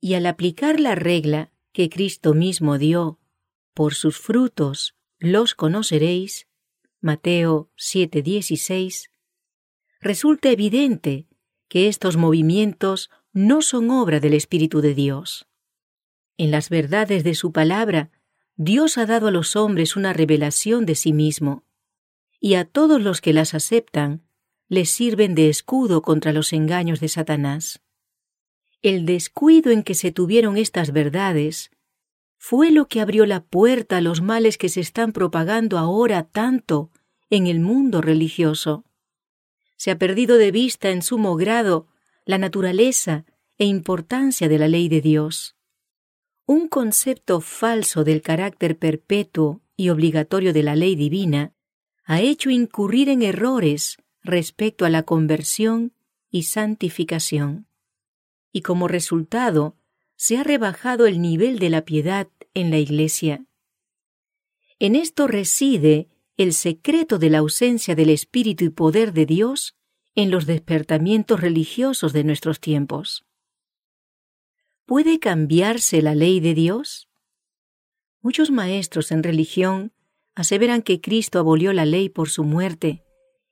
Y 0.00 0.14
al 0.14 0.26
aplicar 0.26 0.80
la 0.80 0.94
regla 0.94 1.52
que 1.72 1.88
Cristo 1.88 2.34
mismo 2.34 2.76
dio, 2.76 3.18
por 3.72 3.94
sus 3.94 4.18
frutos 4.18 4.94
los 5.18 5.54
conoceréis, 5.54 6.46
Mateo 7.04 7.70
7:16, 7.76 9.10
resulta 10.00 10.48
evidente 10.48 11.26
que 11.68 11.88
estos 11.88 12.16
movimientos 12.16 13.10
no 13.34 13.60
son 13.60 13.90
obra 13.90 14.20
del 14.20 14.32
Espíritu 14.32 14.80
de 14.80 14.94
Dios. 14.94 15.46
En 16.38 16.50
las 16.50 16.70
verdades 16.70 17.22
de 17.22 17.34
su 17.34 17.52
palabra, 17.52 18.10
Dios 18.56 18.96
ha 18.96 19.04
dado 19.04 19.26
a 19.26 19.30
los 19.30 19.54
hombres 19.54 19.96
una 19.96 20.14
revelación 20.14 20.86
de 20.86 20.94
sí 20.94 21.12
mismo, 21.12 21.66
y 22.40 22.54
a 22.54 22.64
todos 22.64 23.02
los 23.02 23.20
que 23.20 23.34
las 23.34 23.52
aceptan 23.52 24.26
les 24.70 24.88
sirven 24.88 25.34
de 25.34 25.50
escudo 25.50 26.00
contra 26.00 26.32
los 26.32 26.54
engaños 26.54 27.00
de 27.00 27.08
Satanás. 27.08 27.82
El 28.80 29.04
descuido 29.04 29.72
en 29.72 29.82
que 29.82 29.92
se 29.92 30.10
tuvieron 30.10 30.56
estas 30.56 30.90
verdades 30.90 31.70
fue 32.46 32.70
lo 32.70 32.88
que 32.88 33.00
abrió 33.00 33.24
la 33.24 33.42
puerta 33.42 33.96
a 33.96 34.00
los 34.02 34.20
males 34.20 34.58
que 34.58 34.68
se 34.68 34.80
están 34.80 35.12
propagando 35.12 35.78
ahora 35.78 36.24
tanto 36.24 36.90
en 37.30 37.46
el 37.46 37.58
mundo 37.58 38.02
religioso. 38.02 38.84
Se 39.76 39.90
ha 39.90 39.96
perdido 39.96 40.36
de 40.36 40.50
vista 40.50 40.90
en 40.90 41.00
sumo 41.00 41.36
grado 41.36 41.86
la 42.26 42.36
naturaleza 42.36 43.24
e 43.56 43.64
importancia 43.64 44.46
de 44.46 44.58
la 44.58 44.68
ley 44.68 44.90
de 44.90 45.00
Dios. 45.00 45.56
Un 46.44 46.68
concepto 46.68 47.40
falso 47.40 48.04
del 48.04 48.20
carácter 48.20 48.78
perpetuo 48.78 49.62
y 49.74 49.88
obligatorio 49.88 50.52
de 50.52 50.64
la 50.64 50.76
ley 50.76 50.96
divina 50.96 51.54
ha 52.04 52.20
hecho 52.20 52.50
incurrir 52.50 53.08
en 53.08 53.22
errores 53.22 53.96
respecto 54.22 54.84
a 54.84 54.90
la 54.90 55.04
conversión 55.04 55.94
y 56.30 56.42
santificación. 56.42 57.68
Y 58.52 58.60
como 58.60 58.86
resultado, 58.86 59.78
se 60.16 60.38
ha 60.38 60.42
rebajado 60.42 61.06
el 61.06 61.20
nivel 61.20 61.58
de 61.58 61.70
la 61.70 61.84
piedad 61.84 62.28
en 62.54 62.70
la 62.70 62.78
Iglesia. 62.78 63.46
En 64.78 64.96
esto 64.96 65.26
reside 65.26 66.08
el 66.36 66.52
secreto 66.52 67.18
de 67.18 67.30
la 67.30 67.38
ausencia 67.38 67.94
del 67.94 68.10
Espíritu 68.10 68.64
y 68.64 68.70
poder 68.70 69.12
de 69.12 69.26
Dios 69.26 69.76
en 70.14 70.30
los 70.30 70.46
despertamientos 70.46 71.40
religiosos 71.40 72.12
de 72.12 72.24
nuestros 72.24 72.60
tiempos. 72.60 73.24
¿Puede 74.86 75.18
cambiarse 75.18 76.02
la 76.02 76.14
ley 76.14 76.40
de 76.40 76.54
Dios? 76.54 77.08
Muchos 78.20 78.50
maestros 78.50 79.12
en 79.12 79.22
religión 79.22 79.92
aseveran 80.34 80.82
que 80.82 81.00
Cristo 81.00 81.38
abolió 81.38 81.72
la 81.72 81.84
ley 81.84 82.08
por 82.08 82.28
su 82.28 82.44
muerte 82.44 83.04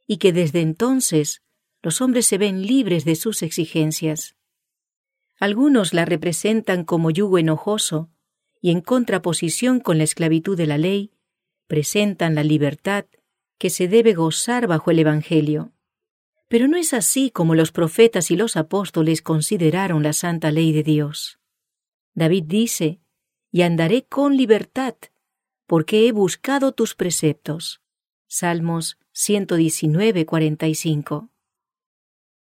y 0.06 0.18
que 0.18 0.32
desde 0.32 0.60
entonces 0.60 1.42
los 1.82 2.00
hombres 2.00 2.26
se 2.26 2.38
ven 2.38 2.62
libres 2.62 3.04
de 3.04 3.16
sus 3.16 3.42
exigencias. 3.42 4.36
Algunos 5.38 5.94
la 5.94 6.04
representan 6.04 6.84
como 6.84 7.10
yugo 7.10 7.38
enojoso 7.38 8.10
y 8.62 8.70
en 8.70 8.80
contraposición 8.80 9.80
con 9.80 9.98
la 9.98 10.04
esclavitud 10.04 10.56
de 10.56 10.66
la 10.66 10.78
ley, 10.78 11.10
presentan 11.66 12.36
la 12.36 12.44
libertad 12.44 13.04
que 13.58 13.70
se 13.70 13.88
debe 13.88 14.14
gozar 14.14 14.68
bajo 14.68 14.92
el 14.92 15.00
Evangelio. 15.00 15.72
Pero 16.46 16.68
no 16.68 16.76
es 16.76 16.94
así 16.94 17.30
como 17.30 17.56
los 17.56 17.72
profetas 17.72 18.30
y 18.30 18.36
los 18.36 18.56
apóstoles 18.56 19.20
consideraron 19.20 20.04
la 20.04 20.12
santa 20.12 20.52
ley 20.52 20.72
de 20.72 20.84
Dios. 20.84 21.40
David 22.14 22.44
dice, 22.46 23.00
y 23.50 23.62
andaré 23.62 24.04
con 24.04 24.36
libertad, 24.36 24.94
porque 25.66 26.06
he 26.06 26.12
buscado 26.12 26.70
tus 26.72 26.94
preceptos. 26.94 27.82
Salmos 28.28 28.98
119, 29.12 30.24
45. 30.24 31.30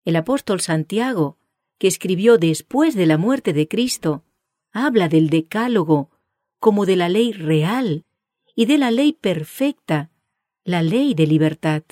El 0.04 0.16
apóstol 0.18 0.60
Santiago, 0.60 1.38
que 1.78 1.88
escribió 1.88 2.38
después 2.38 2.96
de 2.96 3.06
la 3.06 3.18
muerte 3.18 3.54
de 3.54 3.68
Cristo, 3.68 4.26
habla 4.72 5.10
del 5.10 5.30
decálogo 5.30 6.10
como 6.60 6.86
de 6.86 6.96
la 6.96 7.10
ley 7.10 7.34
real 7.34 8.06
y 8.56 8.66
de 8.66 8.78
la 8.78 8.92
ley 8.92 9.14
perfecta, 9.14 10.12
la 10.64 10.82
ley 10.84 11.14
de 11.14 11.28
libertad. 11.28 11.84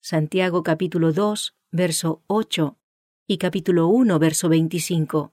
Santiago 0.00 0.62
capítulo 0.62 1.12
2, 1.12 1.54
verso 1.70 2.22
8 2.26 2.78
y 3.26 3.38
capítulo 3.38 3.88
1, 3.88 4.18
verso 4.18 4.48
25. 4.48 5.32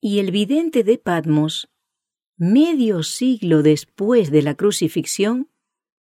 Y 0.00 0.18
el 0.18 0.30
vidente 0.30 0.84
de 0.84 0.98
Patmos, 0.98 1.68
medio 2.36 3.02
siglo 3.02 3.62
después 3.62 4.30
de 4.30 4.42
la 4.42 4.54
crucifixión, 4.54 5.48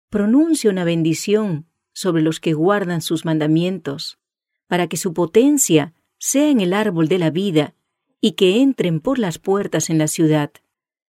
pronuncia 0.09 0.71
una 0.71 0.85
bendición 0.85 1.66
sobre 1.93 2.23
los 2.23 2.40
que 2.40 2.52
guardan 2.52 3.02
sus 3.02 3.25
mandamientos, 3.25 4.19
para 4.66 4.88
que 4.88 4.97
su 4.97 5.14
potencia 5.14 5.95
sea 6.19 6.49
en 6.49 6.61
el 6.61 6.73
árbol 6.73 7.09
de 7.09 7.19
la 7.19 7.31
vida 7.31 7.75
y 8.25 8.33
que 8.33 8.62
entren 8.62 9.00
por 9.00 9.19
las 9.19 9.38
puertas 9.38 9.90
en 9.90 9.99
la 9.99 10.09
ciudad. 10.09 10.50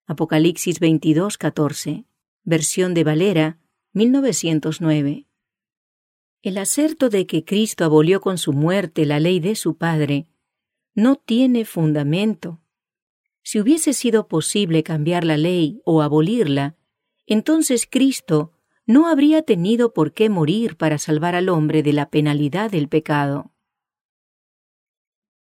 Apocalipsis 0.05 0.81
22, 0.81 1.37
14. 1.37 2.03
Versión 2.43 2.93
de 2.93 3.05
Valera, 3.05 3.57
1909. 3.93 5.25
El 6.41 6.57
acerto 6.57 7.07
de 7.07 7.25
que 7.25 7.45
Cristo 7.45 7.85
abolió 7.85 8.19
con 8.19 8.37
su 8.37 8.51
muerte 8.51 9.05
la 9.05 9.21
ley 9.21 9.39
de 9.39 9.55
su 9.55 9.77
Padre 9.77 10.27
no 10.93 11.15
tiene 11.15 11.63
fundamento. 11.63 12.59
Si 13.43 13.61
hubiese 13.61 13.93
sido 13.93 14.27
posible 14.27 14.83
cambiar 14.83 15.23
la 15.23 15.37
ley 15.37 15.79
o 15.85 16.01
abolirla, 16.01 16.75
entonces 17.27 17.87
Cristo 17.89 18.51
no 18.85 19.07
habría 19.07 19.41
tenido 19.41 19.93
por 19.93 20.11
qué 20.11 20.27
morir 20.27 20.75
para 20.75 20.97
salvar 20.97 21.33
al 21.35 21.47
hombre 21.47 21.81
de 21.81 21.93
la 21.93 22.09
penalidad 22.09 22.71
del 22.71 22.89
pecado 22.89 23.54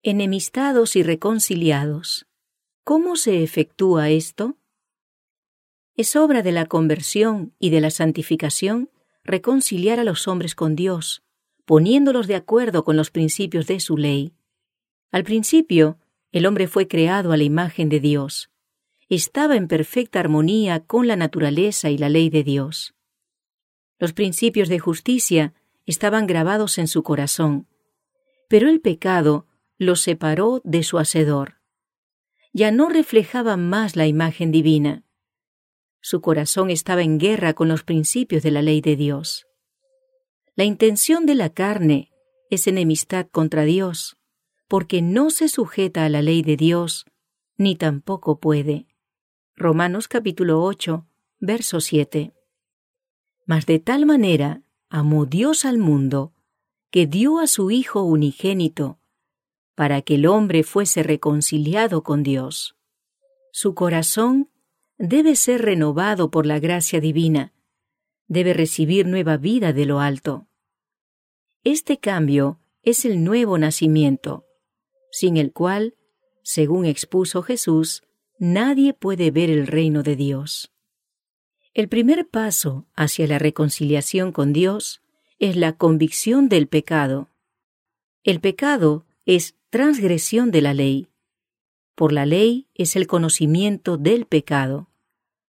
enemistados 0.03 0.95
y 0.95 1.03
reconciliados. 1.03 2.25
¿Cómo 2.83 3.15
se 3.15 3.43
efectúa 3.43 4.09
esto? 4.09 4.57
Es 5.95 6.15
obra 6.15 6.41
de 6.41 6.51
la 6.51 6.65
conversión 6.65 7.53
y 7.59 7.69
de 7.69 7.81
la 7.81 7.91
santificación 7.91 8.89
reconciliar 9.23 9.99
a 9.99 10.03
los 10.03 10.27
hombres 10.27 10.55
con 10.55 10.75
Dios, 10.75 11.21
poniéndolos 11.65 12.25
de 12.25 12.35
acuerdo 12.35 12.83
con 12.83 12.97
los 12.97 13.11
principios 13.11 13.67
de 13.67 13.79
su 13.79 13.97
ley. 13.97 14.33
Al 15.11 15.23
principio, 15.23 15.99
el 16.31 16.47
hombre 16.47 16.67
fue 16.67 16.87
creado 16.87 17.31
a 17.31 17.37
la 17.37 17.43
imagen 17.43 17.87
de 17.89 17.99
Dios. 17.99 18.49
Estaba 19.09 19.55
en 19.55 19.67
perfecta 19.67 20.19
armonía 20.19 20.79
con 20.79 21.07
la 21.07 21.15
naturaleza 21.15 21.91
y 21.91 21.97
la 21.99 22.09
ley 22.09 22.29
de 22.31 22.43
Dios. 22.43 22.95
Los 23.99 24.13
principios 24.13 24.69
de 24.69 24.79
justicia 24.79 25.53
estaban 25.85 26.25
grabados 26.25 26.79
en 26.79 26.87
su 26.87 27.03
corazón, 27.03 27.67
pero 28.47 28.67
el 28.67 28.81
pecado 28.81 29.45
lo 29.81 29.95
separó 29.95 30.61
de 30.63 30.83
su 30.83 30.99
Hacedor. 30.99 31.59
Ya 32.53 32.69
no 32.69 32.87
reflejaba 32.87 33.57
más 33.57 33.95
la 33.95 34.05
imagen 34.05 34.51
divina. 34.51 35.03
Su 36.01 36.21
corazón 36.21 36.69
estaba 36.69 37.01
en 37.01 37.17
guerra 37.17 37.55
con 37.55 37.67
los 37.67 37.83
principios 37.83 38.43
de 38.43 38.51
la 38.51 38.61
ley 38.61 38.81
de 38.81 38.95
Dios. 38.95 39.47
La 40.55 40.65
intención 40.65 41.25
de 41.25 41.33
la 41.33 41.49
carne 41.49 42.11
es 42.51 42.67
enemistad 42.67 43.25
contra 43.31 43.63
Dios, 43.63 44.17
porque 44.67 45.01
no 45.01 45.31
se 45.31 45.47
sujeta 45.47 46.05
a 46.05 46.09
la 46.09 46.21
ley 46.21 46.43
de 46.43 46.57
Dios, 46.57 47.07
ni 47.57 47.75
tampoco 47.75 48.39
puede. 48.39 48.85
Romanos 49.55 50.07
capítulo 50.07 50.61
8, 50.61 51.07
verso 51.39 51.81
7. 51.81 52.33
Mas 53.47 53.65
de 53.65 53.79
tal 53.79 54.05
manera 54.05 54.61
amó 54.89 55.25
Dios 55.25 55.65
al 55.65 55.79
mundo, 55.79 56.35
que 56.91 57.07
dio 57.07 57.39
a 57.39 57.47
su 57.47 57.71
Hijo 57.71 58.03
unigénito, 58.03 59.00
para 59.81 60.03
que 60.03 60.13
el 60.13 60.27
hombre 60.27 60.61
fuese 60.61 61.01
reconciliado 61.01 62.03
con 62.03 62.21
Dios. 62.21 62.75
Su 63.51 63.73
corazón 63.73 64.51
debe 64.99 65.35
ser 65.35 65.63
renovado 65.63 66.29
por 66.29 66.45
la 66.45 66.59
gracia 66.59 66.99
divina, 66.99 67.51
debe 68.27 68.53
recibir 68.53 69.07
nueva 69.07 69.37
vida 69.37 69.73
de 69.73 69.87
lo 69.87 69.99
alto. 69.99 70.45
Este 71.63 71.97
cambio 71.97 72.59
es 72.83 73.05
el 73.05 73.23
nuevo 73.23 73.57
nacimiento, 73.57 74.45
sin 75.11 75.35
el 75.35 75.51
cual, 75.51 75.95
según 76.43 76.85
expuso 76.85 77.41
Jesús, 77.41 78.03
nadie 78.37 78.93
puede 78.93 79.31
ver 79.31 79.49
el 79.49 79.65
reino 79.65 80.03
de 80.03 80.15
Dios. 80.15 80.71
El 81.73 81.89
primer 81.89 82.29
paso 82.29 82.85
hacia 82.93 83.25
la 83.25 83.39
reconciliación 83.39 84.31
con 84.31 84.53
Dios 84.53 85.01
es 85.39 85.55
la 85.55 85.75
convicción 85.75 86.49
del 86.49 86.67
pecado. 86.67 87.29
El 88.23 88.41
pecado 88.41 89.07
es 89.25 89.55
transgresión 89.71 90.51
de 90.51 90.61
la 90.61 90.73
ley. 90.73 91.07
Por 91.95 92.11
la 92.11 92.25
ley 92.25 92.67
es 92.75 92.97
el 92.97 93.07
conocimiento 93.07 93.95
del 93.95 94.25
pecado. 94.25 94.89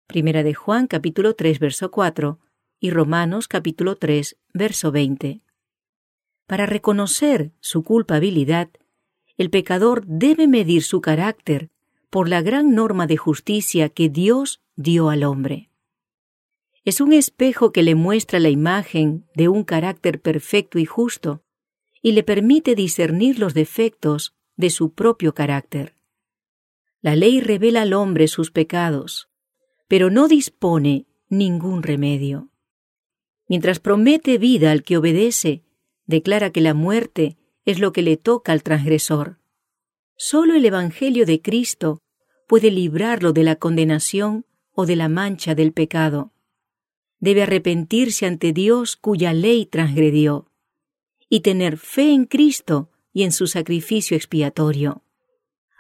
Primera 0.07 0.45
de 0.45 0.55
Juan 0.55 0.87
capítulo 0.87 1.35
3 1.35 1.59
verso 1.59 1.91
4 1.91 2.39
y 2.79 2.91
Romanos 2.91 3.49
capítulo 3.49 3.97
3 3.97 4.37
verso 4.55 4.93
20. 4.93 5.41
Para 6.47 6.67
reconocer 6.67 7.51
su 7.59 7.83
culpabilidad, 7.83 8.71
el 9.39 9.51
pecador 9.51 10.07
debe 10.07 10.47
medir 10.47 10.85
su 10.85 11.01
carácter 11.01 11.71
por 12.09 12.29
la 12.29 12.43
gran 12.43 12.77
norma 12.77 13.09
de 13.09 13.17
justicia 13.17 13.89
que 13.89 14.09
Dios 14.09 14.61
dio 14.77 15.11
al 15.11 15.25
hombre. 15.25 15.69
Es 16.85 17.01
un 17.01 17.13
espejo 17.13 17.73
que 17.73 17.83
le 17.83 17.97
muestra 17.97 18.39
la 18.39 18.51
imagen 18.51 19.27
de 19.35 19.49
un 19.49 19.65
carácter 19.65 20.21
perfecto 20.21 20.79
y 20.79 20.85
justo, 20.85 21.43
y 22.03 22.13
le 22.13 22.25
permite 22.25 22.75
discernir 22.75 23.39
los 23.39 23.55
defectos 23.55 24.35
de 24.57 24.71
su 24.71 24.93
propio 24.93 25.35
carácter. 25.35 25.95
La 27.01 27.17
ley 27.17 27.41
revela 27.41 27.83
al 27.83 27.95
hombre 27.95 28.29
sus 28.29 28.51
pecados, 28.51 29.31
pero 29.89 30.11
no 30.11 30.29
dispone 30.29 31.07
ningún 31.29 31.83
remedio. 31.83 32.51
Mientras 33.49 33.79
promete 33.79 34.39
vida 34.39 34.73
al 34.73 34.83
que 34.83 34.97
obedece, 34.97 35.63
declara 36.07 36.51
que 36.51 36.61
la 36.61 36.75
muerte 36.75 37.39
es 37.65 37.79
lo 37.79 37.93
que 37.93 38.03
le 38.03 38.17
toca 38.17 38.53
al 38.53 38.63
transgresor. 38.63 39.39
Solo 40.17 40.55
el 40.55 40.65
Evangelio 40.65 41.25
de 41.25 41.41
Cristo 41.41 42.03
puede 42.49 42.71
librarlo 42.71 43.33
de 43.33 43.45
la 43.45 43.57
condenación 43.57 44.45
o 44.73 44.87
de 44.87 44.97
la 44.97 45.09
mancha 45.09 45.55
del 45.55 45.73
pecado. 45.73 46.33
Debe 47.19 47.43
arrepentirse 47.43 48.27
ante 48.27 48.53
Dios 48.53 48.97
cuya 48.97 49.33
ley 49.33 49.67
transgredió 49.67 50.52
y 51.33 51.41
tener 51.41 51.79
fe 51.79 52.13
en 52.13 52.27
Cristo 52.27 52.91
y 53.11 53.23
en 53.23 53.33
su 53.33 53.47
sacrificio 53.47 54.19
expiatorio. 54.19 55.03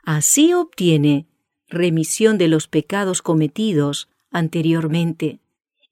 Así 0.02 0.54
obtiene 0.54 1.26
remisión 1.68 2.38
de 2.38 2.48
los 2.48 2.68
pecados 2.68 3.20
cometidos 3.20 4.08
anteriormente 4.30 5.40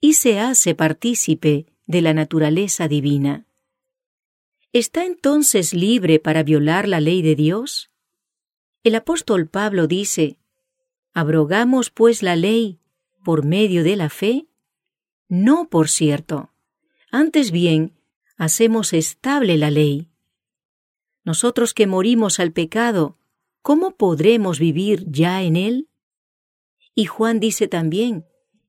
y 0.00 0.14
se 0.14 0.40
hace 0.40 0.75
partícipe 0.75 1.67
de 1.87 2.00
la 2.00 2.14
naturaleza 2.14 2.88
divina. 2.88 3.45
¿Está 4.73 5.05
entonces 5.05 5.75
libre 5.75 6.21
para 6.21 6.43
violar 6.43 6.88
la 6.88 7.00
ley 7.00 7.21
de 7.21 7.35
Dios? 7.35 7.90
El 8.83 8.95
apóstol 8.95 9.47
Pablo 9.47 9.87
dice, 9.87 10.38
¿Abrogamos 11.12 11.90
pues 11.90 12.23
la 12.23 12.35
ley 12.35 12.81
por 13.23 13.45
medio 13.45 13.85
de 13.85 13.97
la 13.97 14.09
fe? 14.09 14.47
No, 15.29 15.69
por 15.69 15.90
cierto. 15.90 16.50
Antes 17.11 17.50
bien, 17.50 18.00
hacemos 18.40 18.94
estable 18.94 19.59
la 19.59 19.70
ley. 19.70 20.09
Nosotros 21.25 21.75
que 21.75 21.87
morimos 21.87 22.40
al 22.40 22.52
pecado, 22.52 23.18
¿cómo 23.61 23.99
podremos 23.99 24.59
vivir 24.59 25.04
ya 25.11 25.42
en 25.42 25.56
él? 25.56 25.90
Y 26.94 27.04
Juan 27.04 27.38
dice 27.38 27.68
también, 27.68 28.25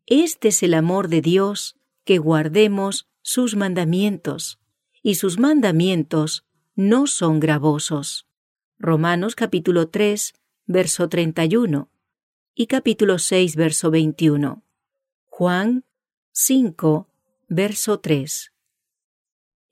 Este 0.08 0.50
es 0.50 0.62
el 0.62 0.74
amor 0.74 1.08
de 1.08 1.22
Dios, 1.22 1.78
que 2.04 2.18
guardemos 2.18 3.08
sus 3.22 3.56
mandamientos 3.56 4.60
y 5.02 5.16
sus 5.16 5.40
mandamientos 5.40 6.46
no 6.76 7.08
son 7.08 7.40
gravosos. 7.40 8.28
Romanos 8.78 9.36
capítulo 9.36 9.88
3, 9.88 10.34
verso 10.66 11.08
31 11.08 11.90
y 12.54 12.68
capítulo 12.68 13.20
6, 13.20 13.56
verso 13.56 13.90
21. 13.90 14.66
Juan 15.28 15.86
5, 16.34 17.08
verso 17.48 18.02
3. 18.02 18.52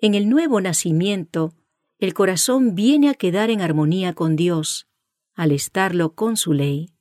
En 0.01 0.15
el 0.15 0.29
nuevo 0.29 0.61
nacimiento, 0.61 1.53
el 1.97 2.13
corazón 2.13 2.73
viene 2.73 3.09
a 3.09 3.13
quedar 3.13 3.49
en 3.49 3.59
armonía 3.59 4.13
con 4.13 4.37
Dios, 4.37 4.87
al 5.35 5.51
estarlo 5.51 6.15
con 6.15 6.37
su 6.37 6.53
ley. 6.53 6.93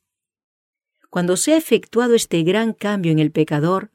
Cuando 1.09 1.37
se 1.37 1.55
ha 1.55 1.57
efectuado 1.57 2.15
este 2.15 2.43
gran 2.43 2.73
cambio 2.73 3.13
en 3.13 3.21
el 3.21 3.31
pecador, 3.31 3.93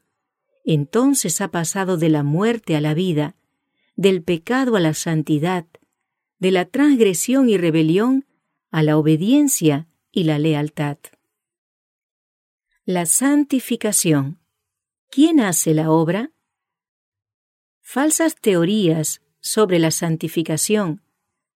entonces 0.64 1.42
ha 1.42 1.48
pasado 1.48 1.98
de 1.98 2.08
la 2.08 2.22
muerte 2.22 2.76
a 2.76 2.80
la 2.80 2.94
vida, 2.94 3.36
del 3.94 4.22
pecado 4.22 4.74
a 4.74 4.80
la 4.80 4.94
santidad, 4.94 5.66
de 6.38 6.50
la 6.50 6.64
transgresión 6.64 7.50
y 7.50 7.58
rebelión 7.58 8.24
a 8.70 8.82
la 8.82 8.96
obediencia 8.96 9.86
y 10.10 10.24
la 10.24 10.38
lealtad. 10.38 10.96
La 12.86 13.04
santificación. 13.04 14.40
¿Quién 15.10 15.40
hace 15.40 15.74
la 15.74 15.90
obra? 15.90 16.33
Falsas 17.86 18.34
teorías 18.40 19.20
sobre 19.40 19.78
la 19.78 19.90
santificación, 19.90 21.02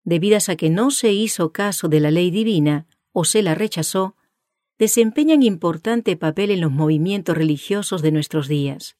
debidas 0.04 0.50
a 0.50 0.56
que 0.56 0.68
no 0.68 0.90
se 0.90 1.10
hizo 1.10 1.52
caso 1.52 1.88
de 1.88 2.00
la 2.00 2.10
ley 2.10 2.30
divina 2.30 2.86
o 3.12 3.24
se 3.24 3.42
la 3.42 3.54
rechazó, 3.54 4.14
desempeñan 4.78 5.42
importante 5.42 6.16
papel 6.16 6.50
en 6.50 6.60
los 6.60 6.70
movimientos 6.70 7.36
religiosos 7.36 8.02
de 8.02 8.12
nuestros 8.12 8.46
días. 8.46 8.96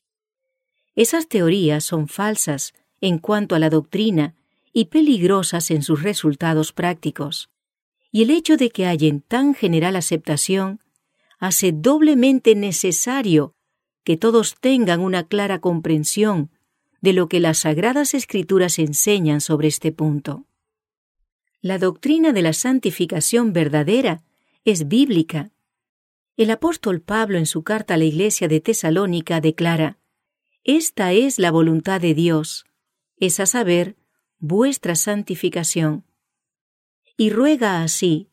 Esas 0.97 1.29
teorías 1.29 1.85
son 1.85 2.09
falsas 2.09 2.73
en 3.03 3.19
cuanto 3.19 3.55
a 3.55 3.59
la 3.59 3.69
doctrina 3.69 4.35
y 4.73 4.87
peligrosas 4.87 5.71
en 5.71 5.83
sus 5.83 6.03
resultados 6.03 6.73
prácticos. 6.73 7.51
Y 8.11 8.23
el 8.23 8.31
hecho 8.31 8.57
de 8.57 8.71
que 8.71 8.87
hallen 8.87 9.21
tan 9.21 9.55
general 9.55 9.97
aceptación 9.97 10.81
hace 11.39 11.73
doblemente 11.73 12.55
necesario 12.55 13.55
que 14.03 14.17
todos 14.17 14.57
tengan 14.59 15.01
una 15.01 15.29
clara 15.29 15.61
comprensión 15.61 16.51
de 17.01 17.13
lo 17.13 17.29
que 17.29 17.41
las 17.41 17.59
sagradas 17.59 18.15
escrituras 18.15 18.79
enseñan 18.79 19.41
sobre 19.41 19.69
este 19.69 19.93
punto. 19.93 20.47
La 21.61 21.79
doctrina 21.79 22.33
de 22.33 22.43
la 22.43 22.53
santificación 22.53 23.53
verdadera 23.53 24.23
es 24.65 24.89
bíblica. 24.89 25.51
El 26.37 26.51
apóstol 26.51 27.01
Pablo 27.01 27.39
en 27.39 27.47
su 27.47 27.63
carta 27.63 27.95
a 27.95 27.97
la 27.97 28.05
iglesia 28.05 28.49
de 28.49 28.61
Tesalónica 28.61 29.41
declara, 29.41 29.99
Esta 30.63 31.13
es 31.13 31.39
la 31.39 31.51
voluntad 31.51 32.01
de 32.01 32.15
Dios, 32.15 32.65
es 33.17 33.41
a 33.41 33.47
saber, 33.47 33.97
vuestra 34.39 34.95
santificación. 34.95 36.05
Y 37.17 37.31
ruega 37.31 37.83
así, 37.83 38.29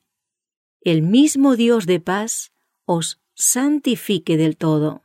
el 0.81 1.01
mismo 1.01 1.55
Dios 1.55 1.87
de 1.87 1.99
paz 1.99 2.51
os 2.85 3.19
santifique 3.33 4.37
del 4.37 4.55
todo. 4.55 5.04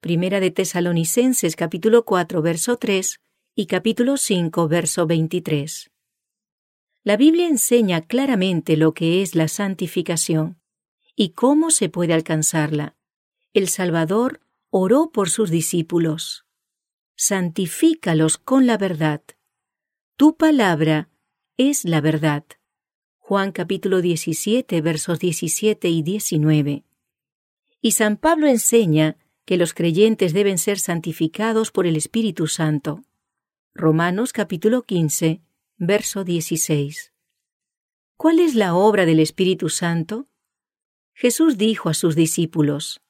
Primera 0.00 0.40
de 0.40 0.50
Tesalonicenses 0.50 1.56
capítulo 1.56 2.06
4 2.06 2.40
verso 2.40 2.78
3 2.78 3.20
y 3.54 3.66
capítulo 3.66 4.16
5 4.16 4.66
verso 4.66 5.06
23. 5.06 5.90
La 7.04 7.18
Biblia 7.18 7.46
enseña 7.46 8.00
claramente 8.00 8.78
lo 8.78 8.94
que 8.94 9.20
es 9.20 9.34
la 9.34 9.46
santificación 9.46 10.58
y 11.14 11.32
cómo 11.32 11.70
se 11.70 11.90
puede 11.90 12.14
alcanzarla. 12.14 12.96
El 13.52 13.68
Salvador 13.68 14.40
oró 14.70 15.10
por 15.12 15.28
sus 15.28 15.50
discípulos 15.50 16.46
santifícalos 17.14 18.38
con 18.38 18.66
la 18.66 18.78
verdad. 18.78 19.22
Tu 20.16 20.34
palabra 20.34 21.10
es 21.58 21.84
la 21.84 22.00
verdad. 22.00 22.46
Juan 23.18 23.52
capítulo 23.52 24.00
17 24.00 24.80
versos 24.80 25.18
17 25.18 25.90
y 25.90 26.02
19. 26.02 26.84
Y 27.82 27.92
San 27.92 28.16
Pablo 28.16 28.46
enseña 28.46 29.18
que 29.50 29.56
los 29.56 29.74
creyentes 29.74 30.32
deben 30.32 30.58
ser 30.58 30.78
santificados 30.78 31.72
por 31.72 31.84
el 31.84 31.96
Espíritu 31.96 32.46
Santo. 32.46 33.02
Romanos 33.74 34.32
capítulo 34.32 34.82
15 34.84 35.42
verso 35.76 36.22
16. 36.22 37.12
¿Cuál 38.16 38.38
es 38.38 38.54
la 38.54 38.76
obra 38.76 39.06
del 39.06 39.18
Espíritu 39.18 39.68
Santo? 39.68 40.28
Jesús 41.14 41.58
dijo 41.58 41.88
a 41.88 41.94
sus 41.94 42.14
discípulos, 42.14 43.00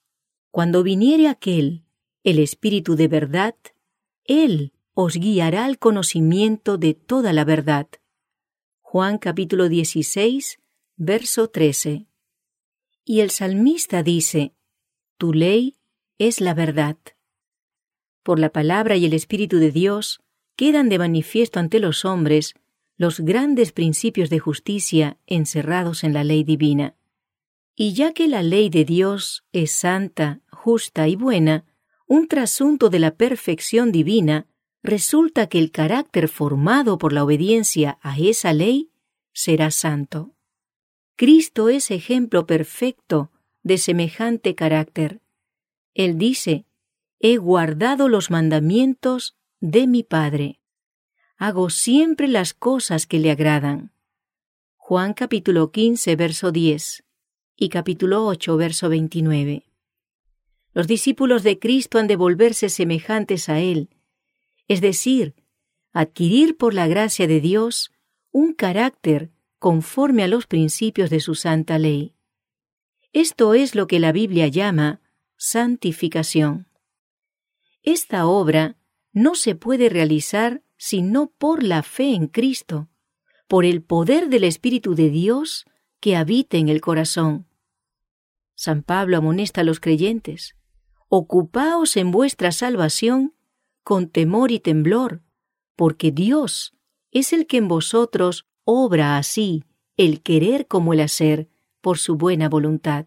Cuando 0.50 0.82
viniere 0.82 1.28
aquel, 1.28 1.84
el 2.24 2.38
Espíritu 2.38 2.96
de 2.96 3.08
verdad, 3.08 3.56
él 4.24 4.72
os 4.94 5.16
guiará 5.16 5.66
al 5.66 5.78
conocimiento 5.78 6.78
de 6.78 6.94
toda 6.94 7.34
la 7.34 7.44
verdad. 7.44 7.86
Juan 8.80 9.18
capítulo 9.18 9.68
16, 9.68 10.58
verso 10.96 11.48
13. 11.50 12.06
Y 13.04 13.20
el 13.20 13.28
salmista 13.28 14.02
dice, 14.02 14.54
Tu 15.18 15.34
ley 15.34 15.76
es 16.20 16.42
la 16.42 16.52
verdad. 16.52 16.98
Por 18.22 18.38
la 18.38 18.50
palabra 18.50 18.94
y 18.96 19.06
el 19.06 19.14
Espíritu 19.14 19.56
de 19.56 19.70
Dios 19.70 20.20
quedan 20.54 20.90
de 20.90 20.98
manifiesto 20.98 21.58
ante 21.58 21.80
los 21.80 22.04
hombres 22.04 22.54
los 22.98 23.20
grandes 23.20 23.72
principios 23.72 24.28
de 24.28 24.38
justicia 24.38 25.16
encerrados 25.26 26.04
en 26.04 26.12
la 26.12 26.22
ley 26.22 26.44
divina. 26.44 26.94
Y 27.74 27.94
ya 27.94 28.12
que 28.12 28.28
la 28.28 28.42
ley 28.42 28.68
de 28.68 28.84
Dios 28.84 29.44
es 29.52 29.72
santa, 29.72 30.40
justa 30.52 31.08
y 31.08 31.16
buena, 31.16 31.64
un 32.06 32.28
trasunto 32.28 32.90
de 32.90 32.98
la 32.98 33.14
perfección 33.14 33.90
divina, 33.90 34.46
resulta 34.82 35.46
que 35.46 35.58
el 35.58 35.70
carácter 35.70 36.28
formado 36.28 36.98
por 36.98 37.14
la 37.14 37.24
obediencia 37.24 37.98
a 38.02 38.18
esa 38.18 38.52
ley 38.52 38.90
será 39.32 39.70
santo. 39.70 40.34
Cristo 41.16 41.70
es 41.70 41.90
ejemplo 41.90 42.46
perfecto 42.46 43.30
de 43.62 43.78
semejante 43.78 44.54
carácter. 44.54 45.22
Él 45.94 46.18
dice, 46.18 46.66
He 47.18 47.36
guardado 47.36 48.08
los 48.08 48.30
mandamientos 48.30 49.36
de 49.60 49.86
mi 49.86 50.02
Padre. 50.02 50.60
Hago 51.36 51.70
siempre 51.70 52.28
las 52.28 52.54
cosas 52.54 53.06
que 53.06 53.18
le 53.18 53.30
agradan. 53.30 53.92
Juan 54.76 55.14
capítulo 55.14 55.70
15, 55.70 56.16
verso 56.16 56.52
10 56.52 57.04
y 57.56 57.68
capítulo 57.68 58.26
8, 58.26 58.56
verso 58.56 58.88
29. 58.88 59.66
Los 60.72 60.86
discípulos 60.86 61.42
de 61.42 61.58
Cristo 61.58 61.98
han 61.98 62.06
de 62.06 62.16
volverse 62.16 62.68
semejantes 62.68 63.48
a 63.48 63.60
Él, 63.60 63.90
es 64.68 64.80
decir, 64.80 65.34
adquirir 65.92 66.56
por 66.56 66.74
la 66.74 66.86
gracia 66.86 67.26
de 67.26 67.40
Dios 67.40 67.92
un 68.30 68.54
carácter 68.54 69.30
conforme 69.58 70.22
a 70.22 70.28
los 70.28 70.46
principios 70.46 71.10
de 71.10 71.20
su 71.20 71.34
santa 71.34 71.78
ley. 71.78 72.14
Esto 73.12 73.54
es 73.54 73.74
lo 73.74 73.86
que 73.86 73.98
la 73.98 74.12
Biblia 74.12 74.48
llama 74.48 75.00
santificación. 75.42 76.68
Esta 77.82 78.26
obra 78.26 78.76
no 79.14 79.34
se 79.34 79.54
puede 79.54 79.88
realizar 79.88 80.62
sino 80.76 81.30
por 81.30 81.62
la 81.62 81.82
fe 81.82 82.14
en 82.14 82.26
Cristo, 82.26 82.90
por 83.48 83.64
el 83.64 83.82
poder 83.82 84.28
del 84.28 84.44
Espíritu 84.44 84.94
de 84.94 85.08
Dios 85.08 85.64
que 85.98 86.14
habita 86.14 86.58
en 86.58 86.68
el 86.68 86.82
corazón. 86.82 87.46
San 88.54 88.82
Pablo 88.82 89.16
amonesta 89.16 89.62
a 89.62 89.64
los 89.64 89.80
creyentes 89.80 90.56
ocupaos 91.08 91.96
en 91.96 92.10
vuestra 92.10 92.52
salvación 92.52 93.34
con 93.82 94.10
temor 94.10 94.52
y 94.52 94.60
temblor, 94.60 95.22
porque 95.74 96.12
Dios 96.12 96.74
es 97.12 97.32
el 97.32 97.46
que 97.46 97.56
en 97.56 97.66
vosotros 97.66 98.46
obra 98.64 99.16
así 99.16 99.64
el 99.96 100.20
querer 100.20 100.66
como 100.66 100.92
el 100.92 101.00
hacer 101.00 101.48
por 101.80 101.96
su 101.96 102.16
buena 102.16 102.50
voluntad. 102.50 103.06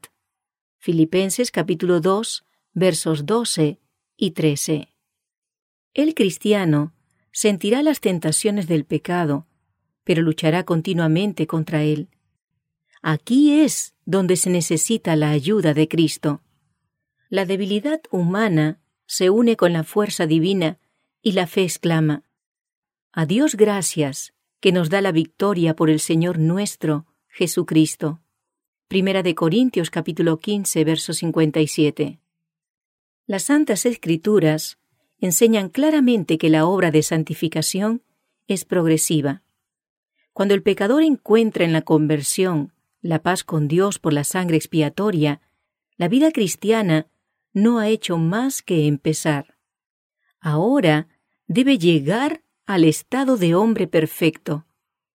Filipenses 0.86 1.50
capítulo 1.50 2.02
2 2.02 2.44
versos 2.74 3.26
12 3.26 3.80
y 4.18 4.32
13. 4.32 4.90
El 5.94 6.14
cristiano 6.14 6.94
sentirá 7.32 7.82
las 7.84 8.02
tentaciones 8.02 8.68
del 8.68 8.84
pecado, 8.84 9.48
pero 10.04 10.22
luchará 10.22 10.66
continuamente 10.66 11.48
contra 11.48 11.84
él. 11.84 12.10
Aquí 13.02 13.62
es 13.62 13.96
donde 14.04 14.36
se 14.36 14.50
necesita 14.50 15.16
la 15.16 15.30
ayuda 15.30 15.74
de 15.74 15.88
Cristo. 15.88 16.42
La 17.30 17.46
debilidad 17.46 18.02
humana 18.12 18.82
se 19.06 19.30
une 19.30 19.56
con 19.56 19.72
la 19.72 19.86
fuerza 19.86 20.28
divina 20.28 20.80
y 21.22 21.32
la 21.32 21.48
fe 21.48 21.64
exclama, 21.64 22.24
A 23.14 23.26
Dios 23.26 23.56
gracias, 23.56 24.34
que 24.60 24.74
nos 24.74 24.90
da 24.90 25.00
la 25.00 25.14
victoria 25.14 25.78
por 25.78 25.90
el 25.90 26.02
Señor 26.02 26.40
nuestro, 26.40 27.06
Jesucristo. 27.30 28.23
Primera 28.94 29.24
de 29.24 29.34
Corintios 29.34 29.90
capítulo 29.90 30.38
15, 30.38 30.84
verso 30.84 31.14
57. 31.14 32.20
Las 33.26 33.42
Santas 33.42 33.88
Escrituras 33.88 34.78
enseñan 35.18 35.70
claramente 35.70 36.38
que 36.38 36.52
la 36.52 36.68
obra 36.68 36.92
de 36.92 37.02
santificación 37.02 38.04
es 38.48 38.66
progresiva. 38.66 39.42
Cuando 40.32 40.54
el 40.54 40.62
pecador 40.62 41.02
encuentra 41.02 41.66
en 41.66 41.74
la 41.74 41.82
conversión 41.82 42.72
la 43.02 43.24
paz 43.24 43.44
con 43.44 43.68
Dios 43.68 43.98
por 43.98 44.14
la 44.14 44.24
sangre 44.24 44.58
expiatoria, 44.58 45.42
la 45.98 46.08
vida 46.08 46.32
cristiana 46.32 47.08
no 47.52 47.80
ha 47.80 47.88
hecho 47.88 48.20
más 48.20 48.62
que 48.62 48.86
empezar. 48.86 49.56
Ahora 50.40 51.08
debe 51.48 51.80
llegar 51.80 52.44
al 52.68 52.84
estado 52.84 53.38
de 53.38 53.56
hombre 53.56 53.88
perfecto, 53.88 54.68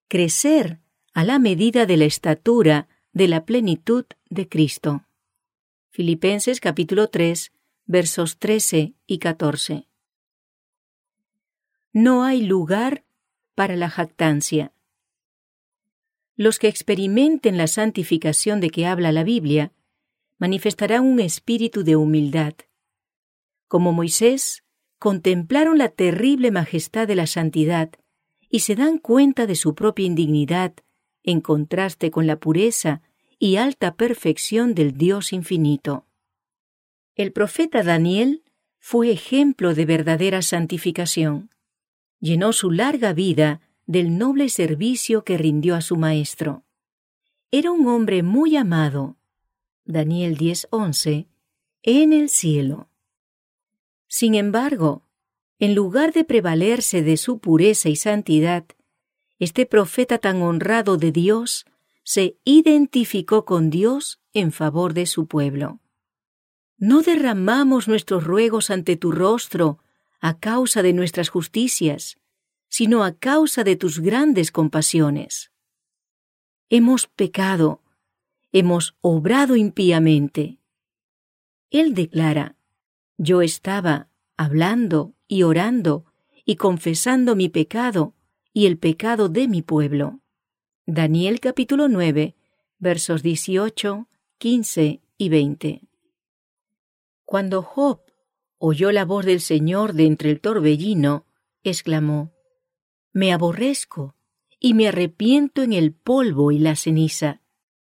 crecer 0.09 0.81
a 1.15 1.23
la 1.23 1.39
medida 1.39 1.87
de 1.87 1.97
la 1.97 2.07
estatura 2.07 2.89
de 3.19 3.27
la 3.27 3.45
plenitud 3.45 4.05
de 4.31 4.49
Cristo. 4.49 5.05
Filipenses 5.91 6.61
capítulo 6.61 7.09
3, 7.09 7.51
versos 7.85 8.39
13 8.39 8.95
y 9.09 9.19
14. 9.19 9.89
No 11.93 12.23
hay 12.23 12.43
lugar 12.43 13.05
para 13.57 13.75
la 13.75 13.91
jactancia. 13.91 14.71
Los 16.37 16.61
que 16.61 16.69
experimenten 16.69 17.57
la 17.57 17.67
santificación 17.67 18.61
de 18.61 18.71
que 18.71 18.87
habla 18.87 19.11
la 19.11 19.25
Biblia 19.25 19.73
manifestarán 20.39 21.05
un 21.05 21.19
espíritu 21.19 21.83
de 21.83 21.97
humildad. 21.97 22.55
Como 23.67 23.93
Moisés, 23.93 24.63
contemplaron 25.01 25.77
la 25.77 25.89
terrible 25.89 26.53
majestad 26.53 27.09
de 27.09 27.17
la 27.17 27.27
santidad 27.27 27.91
y 28.49 28.61
se 28.61 28.77
dan 28.77 28.99
cuenta 28.99 29.49
de 29.49 29.57
su 29.57 29.75
propia 29.75 30.07
indignidad 30.07 30.73
en 31.25 31.41
contraste 31.41 32.13
con 32.13 32.29
la 32.29 32.39
pureza 32.39 33.03
y 33.39 33.57
alta 33.57 33.95
perfección 33.95 34.75
del 34.75 34.97
Dios 34.97 35.33
infinito. 35.33 36.07
El 37.15 37.33
profeta 37.33 37.83
Daniel 37.83 38.43
fue 38.79 39.11
ejemplo 39.11 39.75
de 39.75 39.85
verdadera 39.85 40.43
santificación. 40.43 41.51
Llenó 42.21 42.53
su 42.53 42.71
larga 42.71 43.13
vida 43.13 43.61
del 43.87 44.19
noble 44.19 44.49
servicio 44.49 45.25
que 45.25 45.39
rindió 45.39 45.75
a 45.75 45.81
su 45.81 45.97
maestro. 45.97 46.65
Era 47.51 47.71
un 47.71 47.87
hombre 47.87 48.23
muy 48.23 48.57
amado, 48.57 49.17
Daniel 49.85 50.37
10:11, 50.37 51.29
en 51.83 52.13
el 52.13 52.29
cielo. 52.29 52.91
Sin 54.09 54.35
embargo, 54.35 55.05
en 55.59 55.75
lugar 55.75 56.13
de 56.13 56.25
prevalerse 56.25 57.03
de 57.03 57.17
su 57.17 57.39
pureza 57.39 57.89
y 57.89 57.97
santidad, 57.97 58.65
este 59.39 59.67
profeta 59.67 60.19
tan 60.19 60.43
honrado 60.43 60.97
de 60.97 61.13
Dios 61.13 61.67
se 62.09 62.39
identificó 62.45 63.45
con 63.45 63.69
Dios 63.69 64.19
en 64.33 64.51
favor 64.51 64.95
de 64.95 65.05
su 65.05 65.27
pueblo. 65.27 65.81
No 66.79 67.03
derramamos 67.03 67.87
nuestros 67.87 68.25
ruegos 68.25 68.71
ante 68.71 68.97
tu 68.97 69.13
rostro 69.13 69.79
a 70.19 70.39
causa 70.39 70.83
de 70.83 70.95
nuestras 70.95 71.29
justicias, 71.29 72.17
sino 72.71 73.05
a 73.05 73.13
causa 73.13 73.63
de 73.63 73.77
tus 73.77 74.01
grandes 74.01 74.51
compasiones. 74.53 75.53
Hemos 76.71 77.09
pecado, 77.09 77.83
hemos 78.53 78.97
obrado 79.03 79.55
impíamente. 79.55 80.61
Él 81.69 81.93
declara, 81.93 82.57
yo 83.19 83.43
estaba 83.43 84.09
hablando 84.39 85.15
y 85.27 85.43
orando 85.43 86.07
y 86.47 86.57
confesando 86.57 87.37
mi 87.37 87.51
pecado 87.51 88.15
y 88.55 88.65
el 88.65 88.79
pecado 88.79 89.29
de 89.29 89.47
mi 89.47 89.61
pueblo. 89.61 90.23
Daniel 90.91 91.39
capítulo 91.41 91.87
9, 91.89 92.35
versos 92.79 93.23
18, 93.23 94.09
15 94.39 95.03
y 95.19 95.29
20. 95.29 95.83
Cuando 97.27 97.61
Job 97.61 98.01
oyó 98.57 98.91
la 98.91 99.05
voz 99.05 99.27
del 99.27 99.43
Señor 99.43 99.93
de 99.93 100.07
entre 100.07 100.31
el 100.31 100.41
torbellino, 100.41 101.27
exclamó, 101.63 102.33
Me 103.13 103.35
aborrezco 103.35 104.15
y 104.59 104.73
me 104.73 104.89
arrepiento 104.89 105.63
en 105.63 105.75
el 105.75 105.93
polvo 105.93 106.53
y 106.53 106.59
la 106.59 106.75
ceniza. 106.75 107.43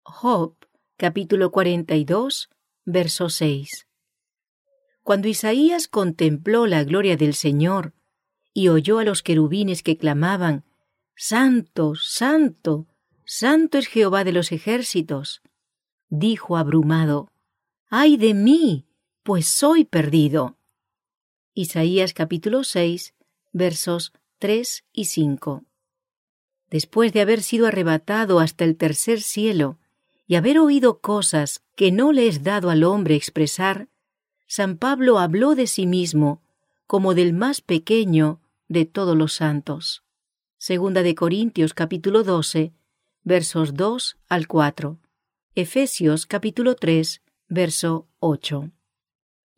Job 0.02 0.56
capítulo 0.96 1.50
42, 1.50 2.48
verso 2.86 3.28
6. 3.28 3.88
Cuando 5.02 5.28
Isaías 5.28 5.86
contempló 5.86 6.66
la 6.66 6.82
gloria 6.82 7.18
del 7.18 7.34
Señor 7.34 7.92
y 8.54 8.68
oyó 8.68 9.00
a 9.00 9.04
los 9.04 9.22
querubines 9.22 9.82
que 9.82 9.98
clamaban, 9.98 10.65
Santo, 11.18 11.94
Santo, 11.94 12.86
Santo 13.24 13.78
es 13.78 13.86
Jehová 13.86 14.22
de 14.22 14.32
los 14.32 14.52
ejércitos, 14.52 15.40
dijo 16.10 16.58
abrumado, 16.58 17.32
¡ay 17.88 18.18
de 18.18 18.34
mí, 18.34 18.84
pues 19.22 19.48
soy 19.48 19.86
perdido! 19.86 20.58
Isaías 21.54 22.12
capítulo 22.12 22.64
6, 22.64 23.14
versos 23.52 24.12
3 24.40 24.84
y 24.92 25.06
5. 25.06 25.64
Después 26.68 27.14
de 27.14 27.22
haber 27.22 27.42
sido 27.42 27.66
arrebatado 27.66 28.38
hasta 28.38 28.64
el 28.64 28.76
tercer 28.76 29.22
cielo 29.22 29.78
y 30.26 30.34
haber 30.34 30.58
oído 30.58 31.00
cosas 31.00 31.62
que 31.76 31.92
no 31.92 32.12
le 32.12 32.28
es 32.28 32.42
dado 32.42 32.68
al 32.68 32.84
hombre 32.84 33.14
expresar, 33.14 33.88
San 34.46 34.76
Pablo 34.76 35.18
habló 35.18 35.54
de 35.54 35.66
sí 35.66 35.86
mismo 35.86 36.42
como 36.86 37.14
del 37.14 37.32
más 37.32 37.62
pequeño 37.62 38.42
de 38.68 38.84
todos 38.84 39.16
los 39.16 39.32
santos. 39.32 40.05
Segunda 40.58 41.02
de 41.02 41.14
Corintios 41.14 41.74
capítulo 41.74 42.22
12, 42.22 42.72
versos 43.24 43.74
2 43.74 44.16
al 44.26 44.48
4. 44.48 44.98
Efesios 45.54 46.24
capítulo 46.24 46.76
3, 46.76 47.20
verso 47.48 48.08
8. 48.20 48.70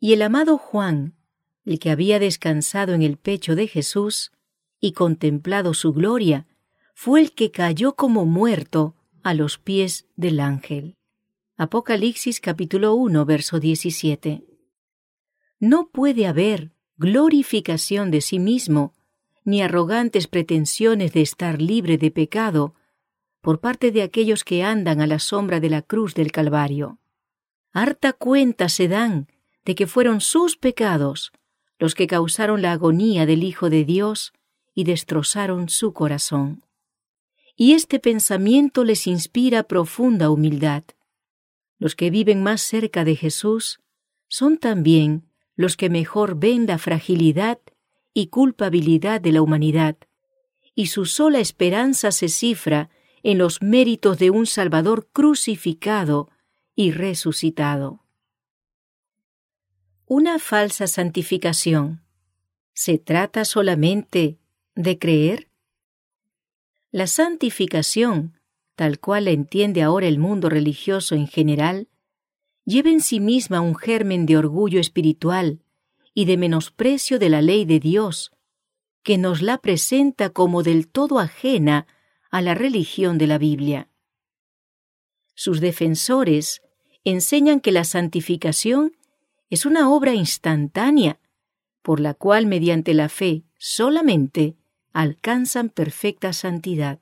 Y 0.01 0.11
el 0.11 0.21
amado 0.21 0.57
Juan, 0.57 1.15
el 1.63 1.79
que 1.79 1.89
había 1.89 2.19
descansado 2.19 2.93
en 2.93 3.01
el 3.01 3.15
pecho 3.15 3.55
de 3.55 3.67
Jesús 3.67 4.33
y 4.81 4.91
contemplado 4.91 5.73
su 5.73 5.93
gloria, 5.93 6.47
fue 6.93 7.21
el 7.21 7.31
que 7.31 7.49
cayó 7.49 7.95
como 7.95 8.25
muerto 8.25 8.93
a 9.23 9.33
los 9.33 9.57
pies 9.57 10.05
del 10.17 10.41
ángel. 10.41 10.97
Apocalipsis 11.55 12.41
capítulo 12.41 12.93
1, 12.95 13.23
verso 13.25 13.61
17. 13.61 14.43
No 15.61 15.87
puede 15.91 16.27
haber 16.27 16.73
glorificación 16.97 18.11
de 18.11 18.19
sí 18.19 18.37
mismo, 18.37 18.93
ni 19.49 19.61
arrogantes 19.61 20.27
pretensiones 20.27 21.13
de 21.13 21.21
estar 21.21 21.61
libre 21.61 21.97
de 21.97 22.11
pecado 22.11 22.75
por 23.41 23.59
parte 23.59 23.91
de 23.91 24.01
aquellos 24.01 24.43
que 24.43 24.63
andan 24.63 25.01
a 25.01 25.07
la 25.07 25.19
sombra 25.19 25.59
de 25.59 25.69
la 25.69 25.81
cruz 25.81 26.13
del 26.13 26.31
Calvario. 26.31 26.99
Harta 27.71 28.13
cuenta 28.13 28.69
se 28.69 28.87
dan 28.87 29.27
de 29.65 29.75
que 29.75 29.87
fueron 29.87 30.21
sus 30.21 30.57
pecados 30.57 31.31
los 31.77 31.95
que 31.95 32.07
causaron 32.07 32.61
la 32.61 32.73
agonía 32.73 33.25
del 33.25 33.43
Hijo 33.43 33.69
de 33.69 33.85
Dios 33.85 34.33
y 34.75 34.83
destrozaron 34.83 35.69
su 35.69 35.93
corazón 35.93 36.63
y 37.61 37.73
este 37.73 37.99
pensamiento 37.99 38.85
les 38.85 39.05
inspira 39.05 39.63
profunda 39.63 40.29
humildad. 40.29 40.85
Los 41.77 41.93
que 41.93 42.09
viven 42.09 42.41
más 42.41 42.61
cerca 42.61 43.03
de 43.03 43.17
Jesús 43.17 43.81
son 44.29 44.57
también 44.57 45.29
los 45.57 45.75
que 45.75 45.89
mejor 45.89 46.39
ven 46.39 46.67
la 46.67 46.77
fragilidad 46.77 47.59
y 48.19 48.27
culpabilidad 48.27 49.21
de 49.21 49.31
la 49.31 49.41
humanidad, 49.41 49.95
y 50.75 50.87
su 50.87 51.05
sola 51.05 51.39
esperanza 51.39 52.11
se 52.11 52.27
cifra 52.27 52.89
en 53.23 53.37
los 53.37 53.61
méritos 53.61 54.19
de 54.19 54.29
un 54.29 54.45
Salvador 54.45 55.07
crucificado 55.13 56.29
y 56.75 56.91
resucitado. 56.91 58.03
Una 60.05 60.37
falsa 60.37 60.87
santificación. 60.87 62.03
¿Se 62.73 62.97
trata 62.97 63.45
solamente 63.45 64.37
de 64.75 64.99
creer? 64.99 65.49
La 66.91 67.07
santificación, 67.07 68.37
tal 68.75 68.99
cual 68.99 69.25
la 69.25 69.31
entiende 69.31 69.81
ahora 69.81 70.07
el 70.07 70.19
mundo 70.19 70.49
religioso 70.49 71.15
en 71.15 71.27
general, 71.27 71.87
lleva 72.65 72.89
en 72.89 72.99
sí 72.99 73.21
misma 73.21 73.61
un 73.61 73.75
germen 73.75 74.25
de 74.25 74.35
orgullo 74.35 74.81
espiritual 74.81 75.61
y 76.19 76.25
de 76.25 76.35
menosprecio 76.35 77.17
de 77.17 77.29
la 77.29 77.41
ley 77.41 77.63
de 77.63 77.79
Dios, 77.79 78.33
que 79.03 79.17
nos 79.17 79.41
la 79.41 79.57
presenta 79.57 80.31
como 80.31 80.63
del 80.63 80.89
todo 80.89 81.17
ajena 81.17 81.87
a 82.29 82.41
la 82.41 82.55
religión 82.55 83.17
de 83.17 83.25
la 83.25 83.37
Biblia. 83.37 83.87
Sus 85.33 85.61
defensores 85.61 86.61
enseñan 87.05 87.61
que 87.61 87.71
la 87.71 87.85
santificación 87.85 88.97
es 89.49 89.65
una 89.65 89.89
obra 89.89 90.13
instantánea, 90.13 91.21
por 91.83 92.01
la 92.01 92.13
cual 92.15 92.47
mediante 92.47 92.93
la 92.93 93.07
fe 93.07 93.45
solamente 93.57 94.57
alcanzan 94.91 95.69
perfecta 95.69 96.33
santidad. 96.33 96.99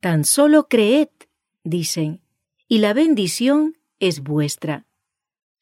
Tan 0.00 0.24
solo 0.24 0.68
creed, 0.68 1.08
dicen, 1.64 2.20
y 2.68 2.76
la 2.76 2.92
bendición 2.92 3.78
es 4.00 4.22
vuestra. 4.22 4.84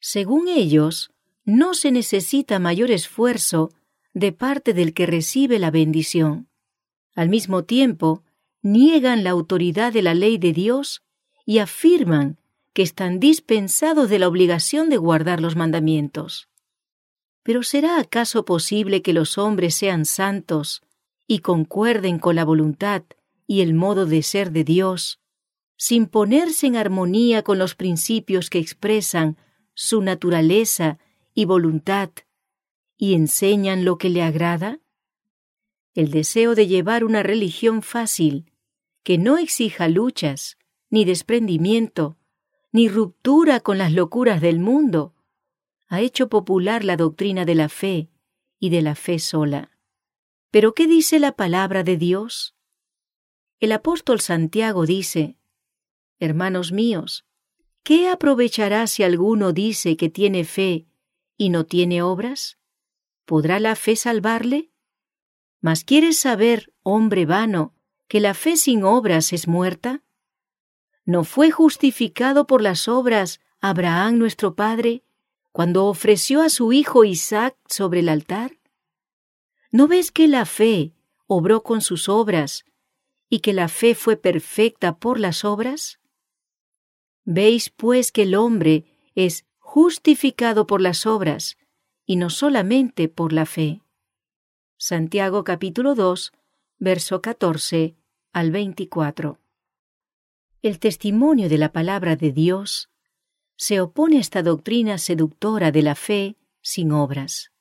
Según 0.01 0.49
ellos, 0.49 1.13
no 1.45 1.73
se 1.73 1.91
necesita 1.91 2.59
mayor 2.59 2.91
esfuerzo 2.91 3.71
de 4.13 4.31
parte 4.31 4.73
del 4.73 4.93
que 4.93 5.05
recibe 5.05 5.59
la 5.59 5.71
bendición. 5.71 6.49
Al 7.15 7.29
mismo 7.29 7.63
tiempo, 7.63 8.23
niegan 8.61 9.23
la 9.23 9.31
autoridad 9.31 9.93
de 9.93 10.01
la 10.01 10.13
ley 10.13 10.37
de 10.37 10.53
Dios 10.53 11.03
y 11.45 11.59
afirman 11.59 12.37
que 12.73 12.83
están 12.83 13.19
dispensados 13.19 14.09
de 14.09 14.19
la 14.19 14.27
obligación 14.27 14.89
de 14.89 14.97
guardar 14.97 15.41
los 15.41 15.55
mandamientos. 15.55 16.47
Pero 17.43 17.63
¿será 17.63 17.99
acaso 17.99 18.45
posible 18.45 19.01
que 19.01 19.13
los 19.13 19.37
hombres 19.37 19.75
sean 19.75 20.05
santos 20.05 20.83
y 21.27 21.39
concuerden 21.39 22.19
con 22.19 22.35
la 22.35 22.45
voluntad 22.45 23.03
y 23.47 23.61
el 23.61 23.73
modo 23.73 24.05
de 24.05 24.23
ser 24.23 24.51
de 24.51 24.63
Dios, 24.63 25.19
sin 25.75 26.05
ponerse 26.05 26.67
en 26.67 26.75
armonía 26.75 27.41
con 27.41 27.57
los 27.57 27.75
principios 27.75 28.49
que 28.49 28.59
expresan 28.59 29.37
su 29.73 30.01
naturaleza 30.01 30.99
y 31.33 31.45
voluntad 31.45 32.11
y 32.97 33.15
enseñan 33.15 33.85
lo 33.85 33.97
que 33.97 34.09
le 34.09 34.21
agrada? 34.21 34.79
El 35.93 36.11
deseo 36.11 36.55
de 36.55 36.67
llevar 36.67 37.03
una 37.03 37.23
religión 37.23 37.81
fácil, 37.81 38.51
que 39.03 39.17
no 39.17 39.37
exija 39.37 39.87
luchas, 39.87 40.57
ni 40.89 41.05
desprendimiento, 41.05 42.17
ni 42.71 42.87
ruptura 42.87 43.59
con 43.59 43.77
las 43.77 43.91
locuras 43.91 44.41
del 44.41 44.59
mundo, 44.59 45.15
ha 45.87 45.99
hecho 45.99 46.29
popular 46.29 46.85
la 46.85 46.95
doctrina 46.95 47.43
de 47.43 47.55
la 47.55 47.69
fe 47.69 48.09
y 48.59 48.69
de 48.69 48.81
la 48.81 48.95
fe 48.95 49.19
sola. 49.19 49.77
Pero 50.51 50.73
¿qué 50.73 50.87
dice 50.87 51.19
la 51.19 51.33
palabra 51.33 51.83
de 51.83 51.97
Dios? 51.97 52.55
El 53.59 53.71
apóstol 53.71 54.21
Santiago 54.21 54.85
dice, 54.85 55.37
Hermanos 56.19 56.71
míos, 56.71 57.25
¿qué 57.83 58.09
aprovechará 58.09 58.87
si 58.87 59.03
alguno 59.03 59.53
dice 59.53 59.97
que 59.97 60.09
tiene 60.09 60.45
fe 60.45 60.87
y 61.41 61.49
no 61.49 61.65
tiene 61.65 62.03
obras? 62.03 62.59
¿Podrá 63.25 63.59
la 63.59 63.75
fe 63.75 63.95
salvarle? 63.95 64.69
Mas 65.59 65.83
¿quieres 65.83 66.19
saber, 66.19 66.71
hombre 66.83 67.25
vano, 67.25 67.73
que 68.07 68.19
la 68.19 68.35
fe 68.35 68.57
sin 68.57 68.83
obras 68.83 69.33
es 69.33 69.47
muerta? 69.47 70.03
¿No 71.03 71.23
fue 71.23 71.49
justificado 71.49 72.45
por 72.45 72.61
las 72.61 72.87
obras 72.87 73.41
Abraham 73.59 74.19
nuestro 74.19 74.53
Padre 74.53 75.03
cuando 75.51 75.87
ofreció 75.87 76.43
a 76.43 76.49
su 76.49 76.73
hijo 76.73 77.05
Isaac 77.05 77.57
sobre 77.67 78.01
el 78.01 78.09
altar? 78.09 78.59
¿No 79.71 79.87
ves 79.87 80.11
que 80.11 80.27
la 80.27 80.45
fe 80.45 80.93
obró 81.25 81.63
con 81.63 81.81
sus 81.81 82.07
obras 82.07 82.65
y 83.29 83.39
que 83.39 83.53
la 83.53 83.67
fe 83.67 83.95
fue 83.95 84.15
perfecta 84.15 84.99
por 84.99 85.19
las 85.19 85.43
obras? 85.43 85.99
Veis 87.25 87.71
pues 87.71 88.11
que 88.11 88.23
el 88.23 88.35
hombre 88.35 88.85
es 89.15 89.47
justificado 89.73 90.67
por 90.67 90.81
las 90.81 91.05
obras 91.05 91.57
y 92.05 92.17
no 92.17 92.29
solamente 92.29 93.07
por 93.07 93.31
la 93.31 93.45
fe. 93.45 93.81
Santiago 94.77 95.45
capítulo 95.45 95.95
2, 95.95 96.33
verso 96.77 97.21
14 97.21 97.95
al 98.33 98.51
24. 98.51 99.39
El 100.61 100.77
testimonio 100.77 101.47
de 101.47 101.57
la 101.57 101.71
palabra 101.71 102.17
de 102.17 102.33
Dios 102.33 102.89
se 103.55 103.79
opone 103.79 104.17
a 104.17 104.19
esta 104.19 104.43
doctrina 104.43 104.97
seductora 104.97 105.71
de 105.71 105.83
la 105.83 105.95
fe 105.95 106.35
sin 106.59 106.91
obras. 106.91 107.53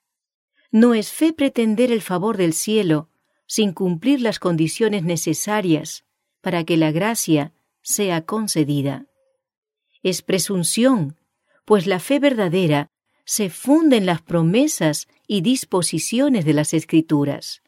No 0.72 0.94
es 0.94 1.12
fe 1.12 1.32
pretender 1.32 1.92
el 1.92 2.02
favor 2.02 2.36
del 2.36 2.54
cielo 2.54 3.08
sin 3.46 3.72
cumplir 3.72 4.20
las 4.20 4.40
condiciones 4.40 5.04
necesarias 5.04 6.04
para 6.40 6.64
que 6.64 6.76
la 6.76 6.90
gracia 6.90 7.52
sea 7.82 8.26
concedida. 8.26 9.06
Es 10.02 10.22
presunción, 10.22 11.19
pues 11.64 11.86
la 11.86 12.00
fe 12.00 12.18
verdadera 12.18 12.90
se 13.24 13.50
funde 13.50 13.96
en 13.96 14.06
las 14.06 14.22
promesas 14.22 15.08
y 15.26 15.40
disposiciones 15.42 16.44
de 16.44 16.52
las 16.52 16.74
Escrituras. 16.74 17.62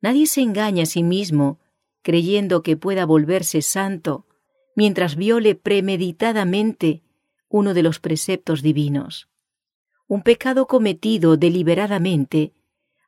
Nadie 0.00 0.26
se 0.26 0.40
engaña 0.40 0.84
a 0.84 0.86
sí 0.86 1.02
mismo 1.02 1.60
creyendo 2.02 2.62
que 2.62 2.76
pueda 2.76 3.04
volverse 3.04 3.62
santo 3.62 4.26
mientras 4.74 5.16
viole 5.16 5.54
premeditadamente 5.54 7.02
uno 7.48 7.74
de 7.74 7.82
los 7.82 8.00
preceptos 8.00 8.62
divinos. 8.62 9.28
Un 10.06 10.22
pecado 10.22 10.66
cometido 10.66 11.36
deliberadamente 11.36 12.52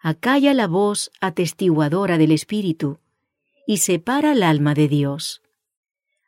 acalla 0.01 0.53
la 0.53 0.67
voz 0.67 1.11
atestiguadora 1.21 2.19
del 2.19 2.33
Espíritu 2.33 2.99
y 3.67 3.79
separa 3.79 4.33
el 4.33 4.43
alma 4.43 4.75
de 4.75 4.89
Dios. 4.89 5.43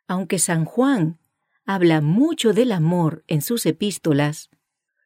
Aunque 0.07 0.39
San 0.39 0.65
Juan 0.65 1.19
habla 1.65 2.01
mucho 2.01 2.53
del 2.53 2.71
amor 2.71 3.23
en 3.27 3.41
sus 3.41 3.65
epístolas, 3.65 4.49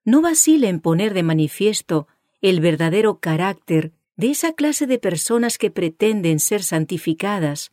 no 0.04 0.22
vacila 0.22 0.68
en 0.70 0.80
poner 0.80 1.14
de 1.14 1.24
manifiesto 1.24 2.08
el 2.42 2.60
verdadero 2.60 3.20
carácter 3.20 3.94
de 4.16 4.32
esa 4.32 4.54
clase 4.54 4.86
de 4.86 5.00
personas 5.00 5.58
que 5.58 5.72
pretenden 5.72 6.40
ser 6.40 6.64
santificadas 6.64 7.72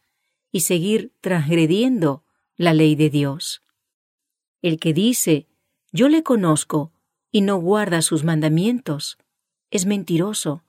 y 0.53 0.61
seguir 0.61 1.13
transgrediendo 1.21 2.25
la 2.57 2.73
ley 2.73 2.95
de 2.95 3.11
Dios. 3.11 3.63
El 4.63 4.79
que 4.79 4.93
dice, 4.93 5.47
yo 5.93 6.09
le 6.09 6.23
conozco, 6.23 6.93
y 7.33 7.41
no 7.41 7.57
guarda 7.57 8.01
sus 8.03 8.25
mandamientos, 8.25 9.19
es 9.71 9.87
mentiroso, 9.87 10.63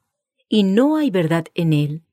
y 0.49 0.63
no 0.63 0.97
hay 0.97 1.11
verdad 1.11 1.45
en 1.53 1.73
él. 1.73 2.03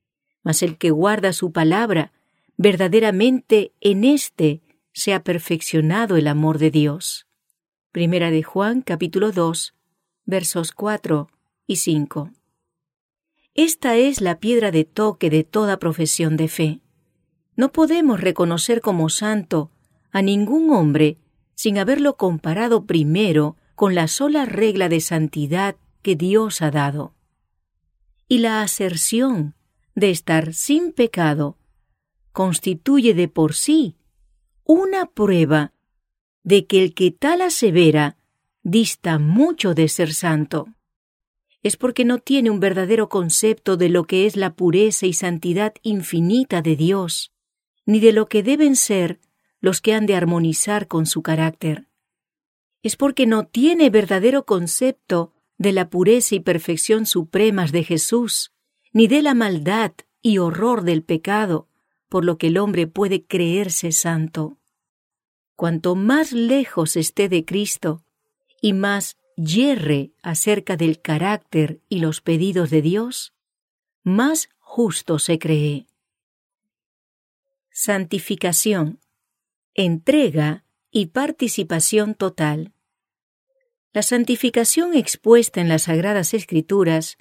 Mas 0.43 0.61
el 0.61 0.77
que 0.77 0.91
guarda 0.91 1.33
su 1.33 1.51
palabra, 1.51 2.13
verdaderamente 2.57 3.73
en 3.81 4.03
éste 4.03 4.61
se 4.95 5.13
ha 5.13 5.23
perfeccionado 5.23 6.15
el 6.15 6.25
amor 6.25 6.57
de 6.57 6.71
Dios. 6.71 7.27
Primera 7.91 8.31
de 8.31 8.43
Juan 8.43 8.81
capítulo 8.81 9.33
2, 9.33 9.75
versos 10.25 10.71
4 10.71 11.29
y 11.67 11.75
5. 11.75 12.31
Esta 13.55 13.97
es 13.97 14.21
la 14.21 14.39
piedra 14.39 14.71
de 14.71 14.85
toque 14.85 15.29
de 15.29 15.43
toda 15.43 15.79
profesión 15.79 16.37
de 16.37 16.47
fe. 16.47 16.81
No 17.57 17.73
podemos 17.73 18.21
reconocer 18.21 18.79
como 18.79 19.09
santo 19.09 19.69
a 20.11 20.21
ningún 20.21 20.71
hombre 20.71 21.17
sin 21.55 21.77
haberlo 21.77 22.15
comparado 22.15 22.85
primero 22.85 23.57
con 23.75 23.95
la 23.95 24.07
sola 24.07 24.45
regla 24.45 24.87
de 24.87 25.01
santidad 25.01 25.75
que 26.03 26.15
Dios 26.15 26.61
ha 26.61 26.71
dado. 26.71 27.13
Y 28.29 28.37
la 28.37 28.61
aserción 28.61 29.55
de 29.93 30.11
estar 30.11 30.53
sin 30.53 30.93
pecado 30.93 31.57
constituye 32.31 33.13
de 33.13 33.27
por 33.27 33.55
sí 33.55 33.97
una 34.65 35.05
prueba 35.05 35.73
de 36.43 36.65
que 36.65 36.83
el 36.83 36.95
que 36.95 37.11
tal 37.11 37.41
asevera 37.41 38.17
dista 38.63 39.19
mucho 39.19 39.75
de 39.75 39.87
ser 39.87 40.11
santo. 40.11 40.67
Es 41.61 41.77
porque 41.77 42.03
no 42.03 42.17
tiene 42.17 42.49
un 42.49 42.59
verdadero 42.59 43.07
concepto 43.07 43.77
de 43.77 43.89
lo 43.89 44.05
que 44.05 44.25
es 44.25 44.35
la 44.35 44.55
pureza 44.55 45.05
y 45.05 45.13
santidad 45.13 45.75
infinita 45.83 46.63
de 46.63 46.75
Dios, 46.75 47.31
ni 47.85 47.99
de 47.99 48.11
lo 48.11 48.27
que 48.27 48.41
deben 48.41 48.75
ser 48.75 49.19
los 49.61 49.81
que 49.81 49.93
han 49.93 50.07
de 50.07 50.15
armonizar 50.15 50.87
con 50.87 51.05
su 51.05 51.21
carácter. 51.21 51.87
Es 52.81 52.95
porque 52.95 53.27
no 53.27 53.45
tiene 53.45 53.91
verdadero 53.91 54.45
concepto 54.45 55.33
de 55.59 55.73
la 55.73 55.89
pureza 55.91 56.35
y 56.35 56.39
perfección 56.39 57.05
supremas 57.05 57.71
de 57.71 57.83
Jesús, 57.83 58.51
ni 58.93 59.07
de 59.07 59.21
la 59.21 59.35
maldad 59.35 59.91
y 60.23 60.39
horror 60.39 60.83
del 60.83 61.03
pecado, 61.03 61.67
por 62.09 62.25
lo 62.25 62.37
que 62.37 62.47
el 62.47 62.57
hombre 62.57 62.87
puede 62.87 63.25
creerse 63.25 63.91
santo. 63.91 64.57
Cuanto 65.55 65.95
más 65.95 66.31
lejos 66.31 66.95
esté 66.95 67.29
de 67.29 67.45
Cristo 67.45 68.03
y 68.61 68.73
más 68.73 69.17
yerre 69.37 70.11
acerca 70.21 70.77
del 70.77 71.01
carácter 71.01 71.81
y 71.89 71.99
los 71.99 72.21
pedidos 72.21 72.69
de 72.69 72.81
Dios, 72.81 73.33
más 74.03 74.49
justo 74.59 75.19
se 75.19 75.39
cree. 75.39 75.87
Santificación 77.71 78.99
entrega 79.75 80.63
y 80.89 81.07
participación 81.07 82.15
total. 82.15 82.71
La 83.91 84.01
santificación 84.01 84.95
expuesta 84.95 85.59
en 85.59 85.67
las 85.67 85.83
Sagradas 85.83 86.33
Escrituras 86.33 87.17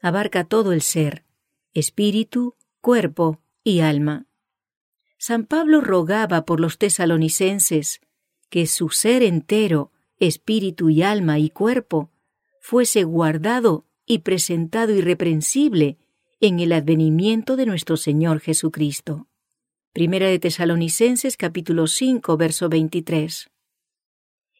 abarca 0.00 0.44
todo 0.44 0.72
el 0.72 0.82
ser, 0.82 1.24
espíritu, 1.74 2.54
cuerpo 2.80 3.40
y 3.66 3.80
alma. 3.80 4.28
San 5.18 5.44
Pablo 5.44 5.80
rogaba 5.80 6.44
por 6.44 6.60
los 6.60 6.78
tesalonicenses 6.78 8.00
que 8.48 8.68
su 8.68 8.90
ser 8.90 9.24
entero, 9.24 9.90
espíritu 10.20 10.88
y 10.88 11.02
alma 11.02 11.40
y 11.40 11.50
cuerpo, 11.50 12.12
fuese 12.60 13.02
guardado 13.02 13.84
y 14.06 14.20
presentado 14.20 14.94
irreprensible 14.94 15.98
en 16.38 16.60
el 16.60 16.72
advenimiento 16.72 17.56
de 17.56 17.66
nuestro 17.66 17.96
Señor 17.96 18.38
Jesucristo. 18.38 19.26
Primera 19.92 20.28
de 20.28 20.38
Tesalonicenses 20.38 21.36
capítulo 21.36 21.88
5, 21.88 22.36
verso 22.36 22.68
23. 22.68 23.50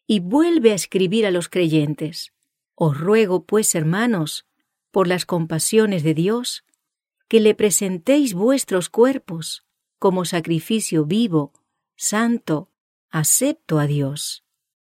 Y 0.05 0.19
vuelve 0.19 0.73
a 0.73 0.75
escribir 0.75 1.25
a 1.25 1.31
los 1.31 1.47
creyentes. 1.47 2.33
Os 2.75 2.99
ruego, 2.99 3.45
pues, 3.45 3.73
hermanos, 3.73 4.45
por 4.91 5.07
las 5.07 5.25
compasiones 5.25 6.03
de 6.03 6.13
Dios, 6.13 6.65
que 7.27 7.39
le 7.41 7.55
presentéis 7.55 8.33
vuestros 8.33 8.89
cuerpos 8.89 9.65
como 9.99 10.25
sacrificio 10.25 11.05
vivo, 11.05 11.53
santo, 11.95 12.71
acepto 13.09 13.79
a 13.79 13.87
Dios. 13.87 14.45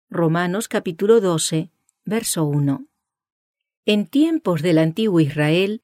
Romanos 0.08 0.68
capítulo 0.68 1.20
12, 1.20 1.70
verso 2.04 2.44
1. 2.44 2.86
En 3.86 4.06
tiempos 4.06 4.62
del 4.62 4.78
antiguo 4.78 5.20
Israel, 5.20 5.82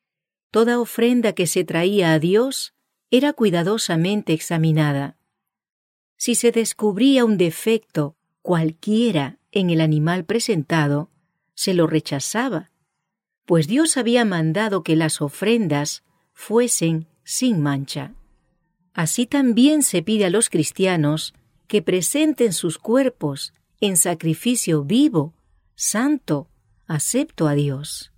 toda 0.51 0.79
ofrenda 0.79 1.33
que 1.33 1.47
se 1.47 1.65
traía 1.65 2.13
a 2.13 2.19
Dios 2.19 2.75
era 3.11 3.33
cuidadosamente 3.33 4.33
examinada. 4.33 5.17
Si 6.17 6.35
se 6.35 6.53
descubría 6.53 7.25
un 7.25 7.39
defecto 7.39 8.17
cualquiera 8.43 9.39
en 9.51 9.71
el 9.71 9.81
animal 9.81 10.25
presentado, 10.25 11.11
se 11.55 11.75
lo 11.75 11.87
rechazaba, 11.87 12.71
pues 13.47 13.67
Dios 13.67 13.97
había 13.97 14.25
mandado 14.25 14.83
que 14.83 14.97
las 14.97 15.21
ofrendas 15.21 16.05
fuesen 16.37 17.09
sin 17.25 17.61
mancha. 17.61 18.15
Así 18.93 19.27
también 19.27 19.83
se 19.83 20.03
pide 20.03 20.27
a 20.27 20.31
los 20.31 20.49
cristianos 20.49 21.35
que 21.67 21.83
presenten 21.83 22.53
sus 22.53 22.79
cuerpos 22.79 23.53
en 23.81 23.97
sacrificio 23.97 24.85
vivo, 24.85 25.35
santo, 25.75 26.49
acepto 26.87 27.49
a 27.49 27.55
Dios. 27.55 28.13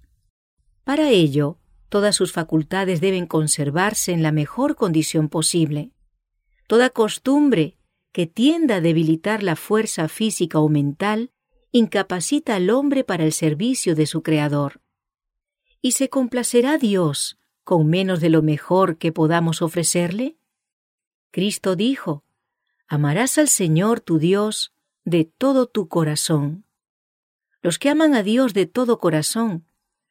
Para 0.84 1.10
ello, 1.10 1.58
todas 1.88 2.16
sus 2.16 2.32
facultades 2.32 3.00
deben 3.00 3.26
conservarse 3.26 4.12
en 4.12 4.22
la 4.22 4.32
mejor 4.32 4.74
condición 4.74 5.28
posible. 5.28 5.92
Toda 6.66 6.90
costumbre 6.90 7.78
que 8.12 8.26
tienda 8.26 8.76
a 8.76 8.80
debilitar 8.80 9.42
la 9.42 9.56
fuerza 9.56 10.08
física 10.08 10.58
o 10.58 10.68
mental 10.68 11.30
incapacita 11.70 12.56
al 12.56 12.68
hombre 12.70 13.04
para 13.04 13.24
el 13.24 13.32
servicio 13.32 13.94
de 13.94 14.06
su 14.06 14.22
Creador. 14.22 14.80
¿Y 15.80 15.92
se 15.92 16.08
complacerá 16.08 16.78
Dios 16.78 17.38
con 17.68 17.86
menos 17.86 18.22
de 18.22 18.30
lo 18.30 18.40
mejor 18.40 18.96
que 18.96 19.12
podamos 19.12 19.60
ofrecerle? 19.60 20.38
Cristo 21.30 21.76
dijo, 21.76 22.24
Amarás 22.86 23.36
al 23.36 23.48
Señor 23.48 24.00
tu 24.00 24.18
Dios 24.18 24.72
de 25.04 25.26
todo 25.26 25.66
tu 25.66 25.86
corazón. 25.86 26.64
Los 27.60 27.78
que 27.78 27.90
aman 27.90 28.14
a 28.14 28.22
Dios 28.22 28.54
de 28.54 28.64
todo 28.64 28.98
corazón 28.98 29.66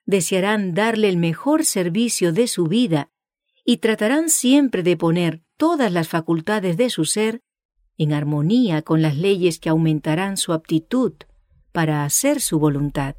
desearán 0.06 0.76
darle 0.76 1.10
el 1.10 1.17
mejor 1.17 1.65
servicio 1.65 2.32
de 2.32 2.48
su 2.48 2.67
vida 2.67 3.10
y 3.65 3.78
tratarán 3.78 4.30
siempre 4.30 4.84
de 4.84 4.96
poner 4.96 5.41
todas 5.58 5.91
las 5.91 6.08
facultades 6.10 6.78
de 6.78 6.91
su 6.91 7.06
ser 7.06 7.41
en 7.98 8.13
armonía 8.13 8.84
con 8.84 9.02
las 9.02 9.17
leyes 9.17 9.58
que 9.58 9.70
aumentarán 9.70 10.38
su 10.38 10.54
aptitud 10.54 11.13
para 11.72 12.04
hacer 12.04 12.39
su 12.39 12.60
voluntad. 12.60 13.15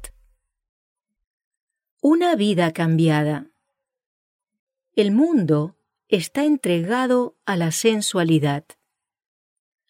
Una 1.99 2.37
vida 2.37 2.71
cambiada. 2.71 3.49
El 4.99 5.13
mundo 5.13 5.77
está 6.09 6.43
entregado 6.43 7.37
a 7.45 7.55
la 7.55 7.71
sensualidad. 7.71 8.65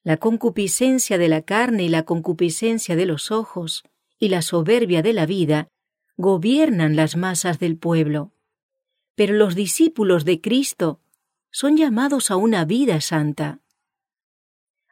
La 0.04 0.18
concupiscencia 0.18 1.18
de 1.18 1.28
la 1.28 1.42
carne 1.42 1.82
y 1.82 1.90
la 1.90 2.04
concupiscencia 2.04 2.96
de 2.96 3.08
los 3.08 3.32
ojos 3.32 3.84
y 4.20 4.30
la 4.30 4.44
soberbia 4.44 5.02
de 5.02 5.14
la 5.14 5.26
vida 5.26 5.68
gobiernan 6.16 6.96
las 6.96 7.16
masas 7.16 7.58
del 7.58 7.76
pueblo. 7.76 8.34
Pero 9.16 9.34
los 9.34 9.56
discípulos 9.56 10.26
de 10.26 10.42
Cristo 10.42 11.02
son 11.50 11.76
llamados 11.76 12.30
a 12.30 12.36
una 12.36 12.64
vida 12.64 13.02
santa. 13.02 13.62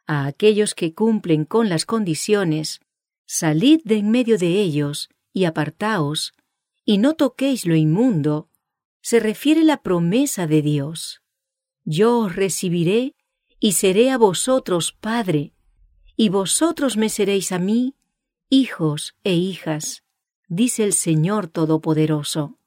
A 0.07 0.25
aquellos 0.25 0.73
que 0.73 0.95
cumplen 0.95 1.45
con 1.45 1.69
las 1.69 1.85
condiciones, 1.85 2.81
salid 3.27 3.81
de 3.83 3.97
en 3.97 4.09
medio 4.09 4.39
de 4.39 4.61
ellos 4.61 5.11
y 5.31 5.45
apartaos, 5.45 6.33
y 6.83 6.97
no 6.97 7.13
toquéis 7.13 7.67
lo 7.67 7.75
inmundo, 7.75 8.49
se 9.07 9.21
refiere 9.21 9.63
la 9.63 9.81
promesa 9.81 10.47
de 10.47 10.61
Dios. 10.61 11.21
Yo 11.85 12.19
os 12.19 12.35
recibiré 12.35 13.15
y 13.57 13.71
seré 13.71 14.11
a 14.11 14.17
vosotros 14.17 14.91
Padre, 14.91 15.53
y 16.17 16.27
vosotros 16.27 16.97
me 16.97 17.07
seréis 17.07 17.53
a 17.53 17.57
mí 17.57 17.95
hijos 18.49 19.15
e 19.23 19.33
hijas 19.33 20.03
dice 20.49 20.83
el 20.83 20.91
Señor 20.91 21.47
Todopoderoso. 21.47 22.59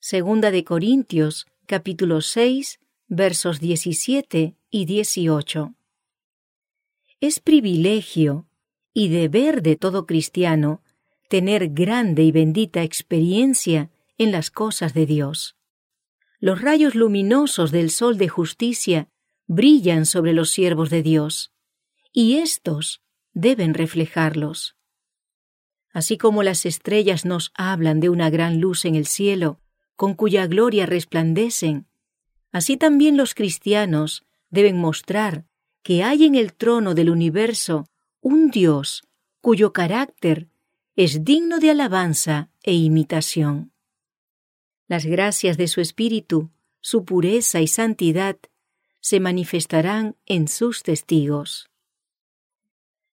Segunda 0.00 0.50
de 0.50 0.64
Corintios, 0.64 1.46
capítulo 1.66 2.22
6, 2.22 2.80
versos 3.06 3.60
17 3.60 4.56
y 4.70 4.84
18. 4.84 5.76
Es 7.20 7.38
privilegio 7.38 8.48
y 8.92 9.10
deber 9.10 9.62
de 9.62 9.76
todo 9.76 10.06
cristiano 10.06 10.82
tener 11.28 11.68
grande 11.68 12.24
y 12.24 12.32
bendita 12.32 12.82
experiencia 12.82 13.92
en 14.16 14.32
las 14.32 14.50
cosas 14.50 14.92
de 14.92 15.06
Dios. 15.06 15.54
Los 16.40 16.60
rayos 16.60 16.94
luminosos 16.94 17.72
del 17.72 17.90
sol 17.90 18.16
de 18.16 18.28
justicia 18.28 19.08
brillan 19.46 20.06
sobre 20.06 20.32
los 20.32 20.50
siervos 20.50 20.88
de 20.88 21.02
Dios, 21.02 21.52
y 22.12 22.36
éstos 22.36 23.02
deben 23.32 23.74
reflejarlos. 23.74 24.76
Así 25.90 26.16
como 26.16 26.42
las 26.42 26.64
estrellas 26.64 27.24
nos 27.24 27.50
hablan 27.54 27.98
de 27.98 28.08
una 28.08 28.30
gran 28.30 28.60
luz 28.60 28.84
en 28.84 28.94
el 28.94 29.06
cielo, 29.06 29.60
con 29.96 30.14
cuya 30.14 30.46
gloria 30.46 30.86
resplandecen, 30.86 31.88
así 32.52 32.76
también 32.76 33.16
los 33.16 33.34
cristianos 33.34 34.24
deben 34.48 34.76
mostrar 34.76 35.44
que 35.82 36.04
hay 36.04 36.24
en 36.24 36.34
el 36.34 36.54
trono 36.54 36.94
del 36.94 37.10
universo 37.10 37.86
un 38.20 38.50
Dios 38.50 39.02
cuyo 39.40 39.72
carácter 39.72 40.48
es 40.94 41.24
digno 41.24 41.58
de 41.58 41.70
alabanza 41.70 42.50
e 42.62 42.74
imitación. 42.74 43.72
Las 44.88 45.04
gracias 45.04 45.58
de 45.58 45.68
su 45.68 45.82
Espíritu, 45.82 46.50
su 46.80 47.04
pureza 47.04 47.60
y 47.60 47.68
santidad 47.68 48.38
se 49.00 49.20
manifestarán 49.20 50.16
en 50.24 50.48
sus 50.48 50.82
testigos. 50.82 51.68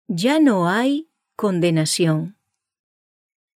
Ya 0.07 0.39
no 0.39 0.69
hay 0.69 1.09
condenación. 1.35 2.37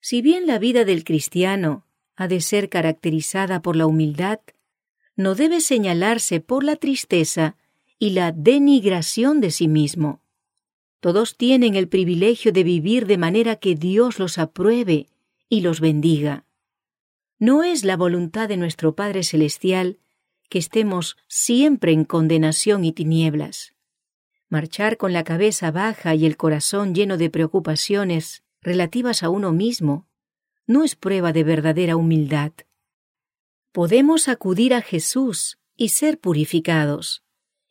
Si 0.01 0.23
bien 0.23 0.47
la 0.47 0.59
vida 0.59 0.87
del 0.87 1.05
cristiano 1.05 1.85
ha 2.17 2.27
de 2.27 2.41
ser 2.41 2.71
caracterizada 2.71 3.61
por 3.61 3.77
la 3.77 3.87
humildad, 3.87 4.41
no 5.15 5.35
debe 5.35 5.61
señalarse 5.61 6.41
por 6.41 6.65
la 6.65 6.77
tristeza 6.77 7.57
y 7.99 8.11
la 8.11 8.33
denigración 8.33 9.43
de 9.43 9.51
sí 9.51 9.69
mismo. 9.69 10.23
Todos 11.01 11.37
tienen 11.37 11.75
el 11.75 11.89
privilegio 11.89 12.51
de 12.53 12.65
vivir 12.65 13.07
de 13.07 13.19
manera 13.19 13.57
que 13.57 13.75
Dios 13.75 14.19
los 14.19 14.39
apruebe 14.39 15.09
y 15.51 15.61
los 15.61 15.81
bendiga. 15.81 16.46
No 17.39 17.65
es 17.65 17.85
la 17.85 17.97
voluntad 17.99 18.49
de 18.49 18.57
nuestro 18.57 18.95
Padre 18.95 19.23
Celestial 19.23 19.99
que 20.49 20.59
estemos 20.59 21.19
siempre 21.29 21.93
en 21.93 22.05
condenación 22.05 22.85
y 22.85 22.93
tinieblas. 22.93 23.75
Marchar 24.49 24.97
con 24.97 25.13
la 25.13 25.25
cabeza 25.25 25.71
baja 25.71 26.15
y 26.15 26.25
el 26.25 26.37
corazón 26.37 26.95
lleno 26.95 27.19
de 27.19 27.29
preocupaciones 27.29 28.43
relativas 28.63 29.23
a 29.23 29.29
uno 29.29 29.53
mismo 29.53 30.07
no 30.67 30.83
es 30.83 30.97
prueba 30.97 31.33
de 31.33 31.45
verdadera 31.45 31.97
humildad. 31.97 32.53
Podemos 33.73 34.29
acudir 34.29 34.73
a 34.73 34.81
Jesús 34.81 35.59
y 35.77 35.91
ser 35.91 36.19
purificados, 36.19 37.23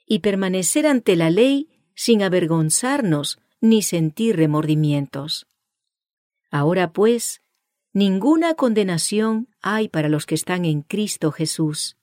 y 0.06 0.20
permanecer 0.20 0.86
ante 0.86 1.16
la 1.16 1.32
ley 1.32 1.70
sin 1.96 2.22
avergonzarnos 2.22 3.40
ni 3.62 3.82
sentir 3.82 4.36
remordimientos. 4.36 5.48
Ahora 6.52 6.94
pues, 6.94 7.42
ninguna 7.96 8.56
condenación 8.56 9.48
hay 9.62 9.88
para 9.88 10.10
los 10.10 10.26
que 10.26 10.36
están 10.36 10.66
en 10.66 10.82
Cristo 10.82 11.32
Jesús, 11.32 11.96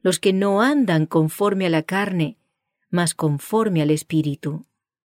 los 0.00 0.20
que 0.20 0.32
no 0.32 0.62
andan 0.62 1.04
conforme 1.04 1.66
a 1.66 1.68
la 1.68 1.82
carne, 1.82 2.38
mas 2.90 3.12
conforme 3.12 3.82
al 3.82 3.90
Espíritu. 3.90 4.64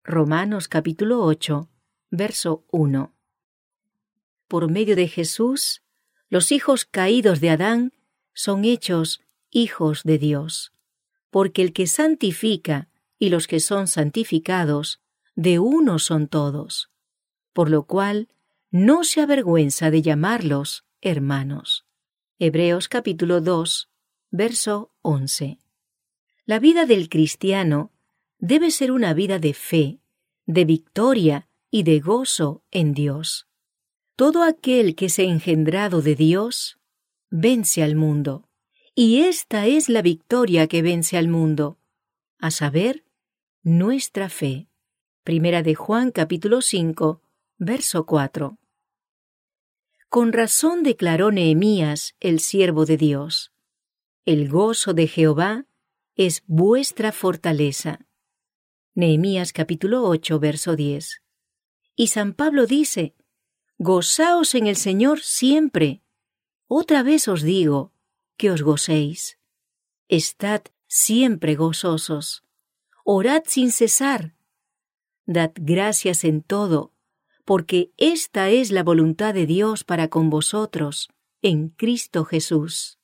Romanos 0.06 0.70
capítulo 0.70 1.22
8, 1.22 1.68
verso 2.12 2.64
1. 2.72 3.14
Por 4.48 4.72
medio 4.72 4.96
de 4.96 5.10
Jesús, 5.10 5.84
los 6.30 6.54
hijos 6.54 6.86
caídos 6.86 7.42
de 7.42 7.50
Adán 7.50 7.92
son 8.34 8.64
hechos 8.64 9.22
hijos 9.52 10.04
de 10.06 10.18
Dios, 10.18 10.72
porque 11.30 11.62
el 11.62 11.74
que 11.74 11.88
santifica 11.88 12.88
y 13.20 13.32
los 13.32 13.48
que 13.48 13.60
son 13.60 13.90
santificados, 13.90 15.02
de 15.36 15.60
uno 15.60 16.00
son 16.00 16.30
todos, 16.30 16.90
por 17.52 17.70
lo 17.70 17.84
cual 17.84 18.30
no 18.78 19.06
se 19.06 19.22
avergüenza 19.22 19.90
de 19.90 20.02
llamarlos 20.02 20.84
hermanos. 21.00 21.86
Hebreos 22.40 22.90
capítulo 22.90 23.40
2, 23.40 23.90
verso 24.32 24.92
11. 25.02 25.60
La 26.46 26.60
vida 26.60 26.86
del 26.86 27.08
cristiano 27.08 27.94
debe 28.38 28.72
ser 28.72 28.92
una 28.92 29.14
vida 29.14 29.40
de 29.40 29.54
fe, 29.54 30.02
de 30.46 30.66
victoria 30.66 31.48
y 31.72 31.84
de 31.84 32.02
gozo 32.02 32.66
en 32.70 32.94
Dios. 32.94 33.48
Todo 34.18 34.44
aquel 34.44 34.96
que 34.96 35.06
ha 35.06 35.22
engendrado 35.22 36.02
de 36.02 36.16
Dios 36.16 36.78
vence 37.30 37.82
al 37.82 37.96
mundo. 37.96 38.50
Y 38.94 39.22
esta 39.22 39.68
es 39.68 39.88
la 39.88 40.02
victoria 40.02 40.68
que 40.68 40.82
vence 40.82 41.18
al 41.18 41.30
mundo, 41.30 41.80
a 42.40 42.52
saber, 42.52 43.06
nuestra 43.64 44.28
fe. 44.28 44.68
Primera 45.24 45.64
de 45.64 45.76
Juan 45.76 46.12
capítulo 46.12 46.60
5, 46.60 47.22
verso 47.58 48.06
4. 48.06 48.58
Con 50.10 50.34
razón 50.34 50.84
declaró 50.84 51.32
Nehemías, 51.32 52.16
el 52.20 52.40
siervo 52.40 52.86
de 52.86 52.98
Dios, 52.98 53.52
el 54.26 54.50
gozo 54.50 54.96
de 54.96 55.08
Jehová 55.08 55.68
es 56.16 56.44
vuestra 56.48 57.12
fortaleza. 57.12 58.08
Nehemías 58.96 59.54
capítulo 59.54 60.04
8, 60.04 60.40
verso 60.40 60.76
10. 60.76 61.22
Y 61.96 62.08
San 62.08 62.34
Pablo 62.34 62.66
dice, 62.66 63.14
Gozaos 63.78 64.56
en 64.56 64.66
el 64.66 64.78
Señor 64.78 65.20
siempre. 65.20 66.02
Otra 66.68 67.04
vez 67.04 67.28
os 67.28 67.44
digo, 67.44 67.94
que 68.36 68.50
os 68.50 68.64
gocéis. 68.64 69.38
Estad 70.08 70.64
siempre 70.88 71.54
gozosos. 71.54 72.44
Orad 73.04 73.44
sin 73.46 73.72
cesar. 73.72 74.34
Dad 75.28 75.52
gracias 75.56 76.24
en 76.24 76.42
todo, 76.42 76.95
porque 77.46 77.92
esta 77.98 78.50
es 78.50 78.72
la 78.72 78.84
voluntad 78.84 79.34
de 79.34 79.46
Dios 79.46 79.84
para 79.84 80.10
con 80.10 80.30
vosotros, 80.30 81.10
en 81.44 81.70
Cristo 81.70 82.26
Jesús. 82.26 83.00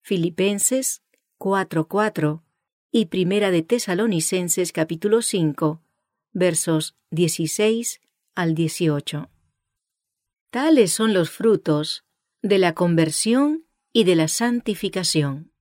Filipenses 0.00 1.02
4:4 1.38 2.42
y 2.90 3.06
Primera 3.06 3.52
de 3.52 3.62
Tesalonicenses 3.62 4.72
capítulo 4.72 5.22
5, 5.22 5.80
versos 6.32 6.96
16 7.10 8.00
al 8.34 8.54
18. 8.56 9.30
Tales 10.50 10.92
son 10.92 11.14
los 11.14 11.30
frutos 11.30 12.04
de 12.42 12.58
la 12.58 12.74
conversión 12.74 13.64
y 13.92 14.04
de 14.04 14.16
la 14.16 14.26
santificación. 14.26 15.51